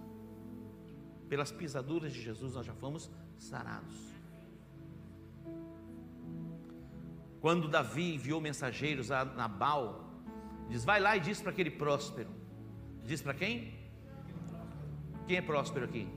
Pelas 1.28 1.52
pisaduras 1.52 2.12
de 2.12 2.20
Jesus, 2.20 2.54
nós 2.54 2.66
já 2.66 2.74
fomos 2.74 3.10
sarados. 3.38 3.96
Quando 7.40 7.68
Davi 7.68 8.14
enviou 8.14 8.40
mensageiros 8.40 9.10
a 9.10 9.24
Nabal, 9.24 10.09
diz: 10.70 10.84
Vai 10.84 11.00
lá 11.00 11.16
e 11.16 11.20
diz 11.20 11.40
para 11.42 11.50
aquele 11.50 11.70
próspero. 11.70 12.30
Diz 13.04 13.20
para 13.20 13.34
quem? 13.34 13.74
Quem 15.26 15.36
é 15.36 15.42
próspero 15.42 15.84
aqui? 15.84 16.08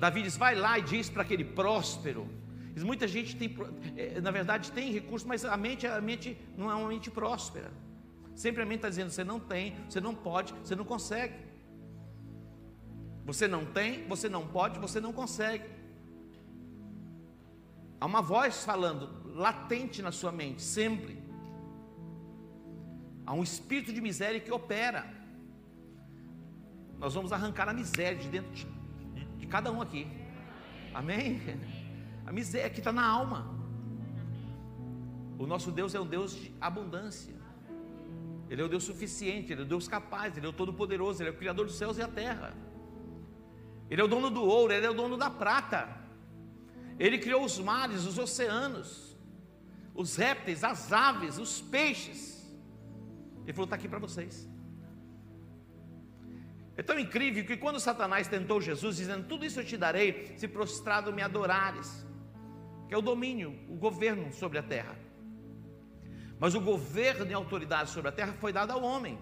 Davi 0.00 0.22
diz: 0.22 0.36
Vai 0.36 0.54
lá 0.54 0.78
e 0.78 0.82
diz 0.82 1.08
para 1.08 1.22
aquele 1.22 1.44
próspero 1.44 2.28
Muita 2.76 3.06
gente 3.06 3.36
tem, 3.36 3.54
eh, 3.96 4.20
na 4.20 4.30
verdade, 4.30 4.72
tem 4.72 4.90
recursos, 4.92 5.28
mas 5.28 5.44
a 5.44 5.56
mente, 5.56 5.86
a 5.86 6.00
mente 6.00 6.38
não 6.56 6.70
é 6.70 6.74
uma 6.74 6.88
mente 6.88 7.10
próspera. 7.10 7.70
Sempre 8.34 8.62
a 8.62 8.64
mente 8.64 8.78
está 8.78 8.88
dizendo: 8.88 9.10
você 9.10 9.22
não 9.22 9.38
tem, 9.38 9.76
você 9.88 10.00
não 10.00 10.14
pode, 10.14 10.54
você 10.54 10.74
não 10.74 10.84
consegue. 10.84 11.34
Você 13.26 13.46
não 13.46 13.66
tem, 13.66 14.08
você 14.08 14.28
não 14.28 14.46
pode, 14.46 14.78
você 14.78 15.00
não 15.00 15.12
consegue. 15.12 15.68
Há 18.00 18.06
uma 18.06 18.22
voz 18.22 18.64
falando, 18.64 19.34
latente 19.36 20.00
na 20.00 20.10
sua 20.10 20.32
mente, 20.32 20.62
sempre. 20.62 21.22
Há 23.26 23.32
um 23.32 23.42
espírito 23.42 23.92
de 23.92 24.00
miséria 24.00 24.40
que 24.40 24.50
opera. 24.50 25.06
Nós 26.98 27.14
vamos 27.14 27.32
arrancar 27.32 27.68
a 27.68 27.72
miséria 27.72 28.18
de 28.18 28.28
dentro 28.28 28.52
de, 28.52 28.64
de, 29.14 29.24
de 29.24 29.46
cada 29.46 29.70
um 29.70 29.80
aqui. 29.80 30.06
Amém? 30.94 31.40
A 32.26 32.32
miséria 32.32 32.70
que 32.70 32.78
está 32.78 32.92
na 32.92 33.04
alma. 33.04 33.52
O 35.38 35.46
nosso 35.46 35.72
Deus 35.72 35.94
é 35.94 36.00
um 36.00 36.06
Deus 36.06 36.34
de 36.34 36.52
abundância. 36.60 37.34
Ele 38.48 38.60
é 38.60 38.64
o 38.64 38.68
Deus 38.68 38.84
suficiente, 38.84 39.52
Ele 39.52 39.62
é 39.62 39.64
o 39.64 39.66
Deus 39.66 39.88
capaz, 39.88 40.36
Ele 40.36 40.44
é 40.44 40.48
o 40.48 40.52
Todo-Poderoso, 40.52 41.22
Ele 41.22 41.30
é 41.30 41.32
o 41.32 41.36
Criador 41.36 41.66
dos 41.66 41.76
céus 41.76 41.96
e 41.96 42.02
a 42.02 42.08
terra. 42.08 42.54
Ele 43.90 44.00
é 44.00 44.04
o 44.04 44.08
dono 44.08 44.30
do 44.30 44.42
ouro, 44.42 44.72
Ele 44.72 44.84
é 44.84 44.90
o 44.90 44.94
dono 44.94 45.16
da 45.16 45.30
prata. 45.30 45.88
Ele 46.98 47.18
criou 47.18 47.44
os 47.44 47.58
mares, 47.58 48.04
os 48.04 48.18
oceanos, 48.18 49.16
os 49.94 50.16
répteis, 50.16 50.62
as 50.62 50.92
aves, 50.92 51.38
os 51.38 51.60
peixes. 51.60 52.41
Ele 53.42 53.52
falou: 53.52 53.64
está 53.64 53.76
aqui 53.76 53.88
para 53.88 53.98
vocês. 53.98 54.48
É 56.76 56.82
tão 56.82 56.98
incrível 56.98 57.44
que 57.44 57.56
quando 57.56 57.78
Satanás 57.78 58.28
tentou 58.28 58.60
Jesus, 58.60 58.96
dizendo: 58.96 59.26
Tudo 59.26 59.44
isso 59.44 59.60
eu 59.60 59.64
te 59.64 59.76
darei, 59.76 60.34
se 60.36 60.48
prostrado 60.48 61.12
me 61.12 61.22
adorares 61.22 62.06
que 62.92 62.94
é 62.94 62.98
o 62.98 63.00
domínio, 63.00 63.58
o 63.70 63.74
governo 63.74 64.30
sobre 64.34 64.58
a 64.58 64.62
terra. 64.62 64.94
Mas 66.38 66.54
o 66.54 66.60
governo 66.60 67.24
e 67.24 67.32
a 67.32 67.38
autoridade 67.38 67.88
sobre 67.88 68.10
a 68.10 68.12
terra 68.12 68.34
foi 68.34 68.52
dado 68.52 68.70
ao 68.70 68.82
homem. 68.82 69.18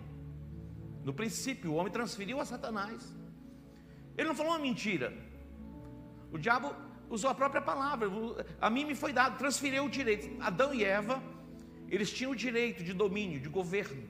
No 1.04 1.14
princípio, 1.14 1.70
o 1.70 1.74
homem 1.76 1.92
transferiu 1.92 2.40
a 2.40 2.44
Satanás. 2.44 3.16
Ele 4.18 4.26
não 4.26 4.35
falou 4.35 4.54
uma 4.54 4.59
mentira. 4.59 5.16
O 6.33 6.37
diabo 6.37 6.74
usou 7.09 7.30
a 7.30 7.35
própria 7.35 7.62
palavra. 7.62 8.09
A 8.61 8.68
mim 8.68 8.85
me 8.85 8.96
foi 8.96 9.12
dado, 9.12 9.38
transferiu 9.38 9.85
o 9.85 9.88
direito. 9.88 10.42
Adão 10.42 10.74
e 10.74 10.83
Eva, 10.83 11.22
eles 11.90 12.11
tinham 12.12 12.33
o 12.33 12.37
direito 12.37 12.85
de 12.85 12.92
domínio, 12.92 13.40
de 13.40 13.48
governo. 13.48 14.05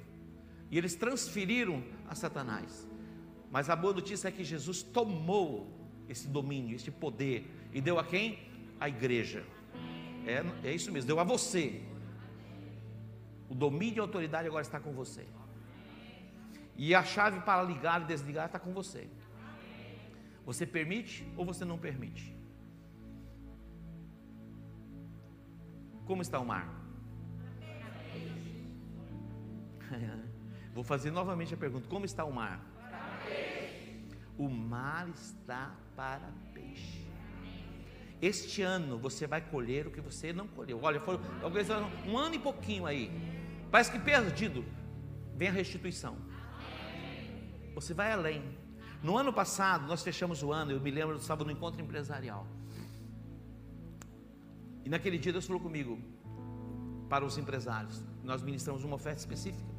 E 0.70 0.78
eles 0.78 0.94
transferiram 0.94 1.82
a 2.08 2.14
Satanás. 2.14 2.86
Mas 3.50 3.68
a 3.68 3.74
boa 3.74 3.94
notícia 3.94 4.28
é 4.28 4.30
que 4.30 4.44
Jesus 4.44 4.82
tomou 4.82 5.68
esse 6.08 6.28
domínio, 6.28 6.76
esse 6.76 6.90
poder, 6.90 7.48
e 7.72 7.80
deu 7.80 7.98
a 7.98 8.04
quem? 8.04 8.50
a 8.80 8.88
igreja. 8.88 9.44
É, 10.26 10.68
é 10.68 10.74
isso 10.74 10.90
mesmo, 10.90 11.06
deu 11.06 11.20
a 11.20 11.24
você. 11.24 11.82
O 13.48 13.54
domínio 13.54 13.98
e 13.98 14.00
a 14.00 14.02
autoridade 14.02 14.48
agora 14.48 14.62
está 14.62 14.80
com 14.80 14.92
você. 14.92 15.26
E 16.76 16.94
a 16.94 17.04
chave 17.04 17.40
para 17.40 17.62
ligar 17.62 18.00
e 18.00 18.04
desligar 18.06 18.46
está 18.46 18.58
com 18.58 18.72
você. 18.72 19.08
Você 20.46 20.66
permite 20.66 21.26
ou 21.36 21.44
você 21.44 21.64
não 21.64 21.78
permite? 21.78 22.34
Como 26.06 26.22
está 26.22 26.40
o 26.40 26.46
mar? 26.46 26.79
Vou 30.74 30.84
fazer 30.84 31.10
novamente 31.10 31.54
a 31.54 31.56
pergunta: 31.56 31.88
como 31.88 32.04
está 32.04 32.24
o 32.24 32.32
mar? 32.32 32.64
O 34.38 34.48
mar 34.48 35.08
está 35.08 35.74
para 35.94 36.32
peixe. 36.54 37.06
Este 38.22 38.62
ano 38.62 38.98
você 38.98 39.26
vai 39.26 39.40
colher 39.40 39.86
o 39.86 39.90
que 39.90 40.00
você 40.00 40.32
não 40.32 40.46
colheu. 40.46 40.78
Olha, 40.82 41.00
foi 41.00 41.18
um 42.06 42.16
ano 42.16 42.34
e 42.34 42.38
pouquinho 42.38 42.86
aí. 42.86 43.10
Parece 43.70 43.90
que 43.90 43.98
perdido. 43.98 44.64
Vem 45.34 45.48
a 45.48 45.52
restituição. 45.52 46.16
Você 47.74 47.94
vai 47.94 48.12
além. 48.12 48.42
No 49.02 49.16
ano 49.16 49.32
passado, 49.32 49.86
nós 49.86 50.02
fechamos 50.02 50.42
o 50.42 50.52
ano, 50.52 50.72
eu 50.72 50.80
me 50.80 50.90
lembro, 50.90 51.14
eu 51.14 51.20
estava 51.20 51.44
no 51.44 51.50
encontro 51.50 51.80
empresarial. 51.80 52.46
E 54.84 54.90
naquele 54.90 55.16
dia 55.16 55.32
Deus 55.32 55.46
falou 55.46 55.62
comigo, 55.62 55.98
para 57.08 57.24
os 57.24 57.38
empresários, 57.38 58.04
nós 58.22 58.42
ministramos 58.42 58.84
uma 58.84 58.96
oferta 58.96 59.20
específica. 59.20 59.69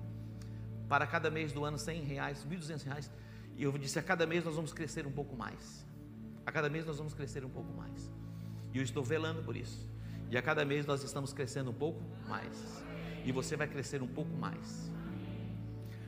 Para 0.92 1.08
cada 1.08 1.32
mês 1.32 1.54
do 1.54 1.64
ano, 1.64 1.78
100 1.78 2.02
reais, 2.02 2.46
1.200 2.46 2.84
reais. 2.84 3.12
E 3.56 3.64
eu 3.64 3.72
disse, 3.78 3.98
a 3.98 4.04
cada 4.04 4.26
mês 4.28 4.44
nós 4.44 4.56
vamos 4.56 4.74
crescer 4.74 5.08
um 5.08 5.12
pouco 5.12 5.38
mais. 5.38 5.88
A 6.46 6.52
cada 6.52 6.70
mês 6.70 6.86
nós 6.86 6.98
vamos 6.98 7.14
crescer 7.14 7.46
um 7.46 7.50
pouco 7.50 7.72
mais. 7.72 8.12
E 8.74 8.78
eu 8.78 8.84
estou 8.84 9.02
velando 9.02 9.42
por 9.42 9.56
isso. 9.56 9.90
E 10.30 10.38
a 10.38 10.42
cada 10.42 10.66
mês 10.66 10.86
nós 10.86 11.02
estamos 11.02 11.32
crescendo 11.32 11.72
um 11.72 11.74
pouco 11.74 12.02
mais. 12.28 12.84
E 13.24 13.32
você 13.32 13.56
vai 13.56 13.70
crescer 13.70 14.02
um 14.02 14.08
pouco 14.08 14.34
mais. 14.34 14.92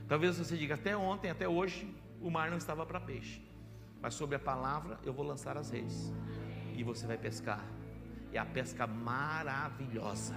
Talvez 0.05 0.37
você 0.37 0.57
diga, 0.57 0.73
até 0.73 0.97
ontem, 0.97 1.31
até 1.31 1.47
hoje, 1.47 1.89
o 2.19 2.29
mar 2.29 2.49
não 2.49 2.57
estava 2.57 2.85
para 2.85 2.99
peixe. 2.99 3.41
Mas 4.01 4.15
sobre 4.15 4.35
a 4.35 4.39
palavra 4.39 4.99
eu 5.05 5.13
vou 5.13 5.25
lançar 5.25 5.55
as 5.55 5.69
redes. 5.69 6.11
E 6.75 6.83
você 6.83 7.07
vai 7.07 7.17
pescar. 7.17 7.63
É 8.33 8.37
a 8.37 8.45
pesca 8.45 8.85
maravilhosa. 8.85 10.35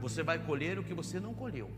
Você 0.00 0.22
vai 0.22 0.38
colher 0.38 0.78
o 0.78 0.84
que 0.84 0.94
você 0.94 1.18
não 1.18 1.34
colheu. 1.34 1.68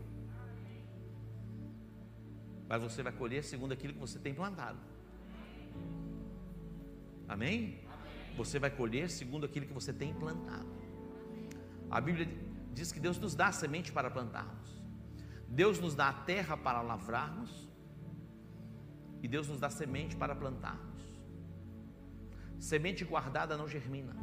Mas 2.67 2.81
você 2.81 3.03
vai 3.03 3.13
colher 3.13 3.43
segundo 3.43 3.73
aquilo 3.73 3.93
que 3.93 3.99
você 3.99 4.19
tem 4.19 4.33
plantado. 4.33 4.79
Amém? 7.27 7.85
você 8.35 8.59
vai 8.59 8.69
colher 8.69 9.09
segundo 9.09 9.45
aquilo 9.45 9.65
que 9.65 9.73
você 9.73 9.93
tem 9.93 10.13
plantado. 10.13 10.67
A 11.89 12.01
Bíblia 12.01 12.27
diz 12.73 12.91
que 12.91 12.99
Deus 12.99 13.17
nos 13.17 13.35
dá 13.35 13.51
semente 13.51 13.91
para 13.91 14.11
plantarmos, 14.11 14.69
Deus 15.47 15.79
nos 15.79 15.95
dá 15.95 16.09
a 16.09 16.13
terra 16.13 16.57
para 16.57 16.81
lavrarmos, 16.81 17.69
e 19.21 19.27
Deus 19.27 19.47
nos 19.47 19.59
dá 19.59 19.69
semente 19.69 20.15
para 20.15 20.35
plantarmos. 20.35 21.03
Semente 22.59 23.03
guardada 23.03 23.57
não 23.57 23.67
germina. 23.67 24.15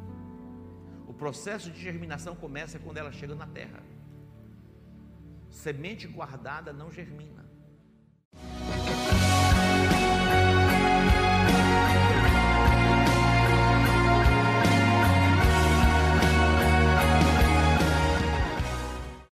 O 1.07 1.13
processo 1.13 1.69
de 1.71 1.81
germinação 1.81 2.35
começa 2.35 2.79
quando 2.79 2.97
ela 2.97 3.11
chega 3.11 3.35
na 3.35 3.47
terra. 3.47 3.83
Semente 5.49 6.07
guardada 6.07 6.71
não 6.71 6.91
germina. 6.91 7.43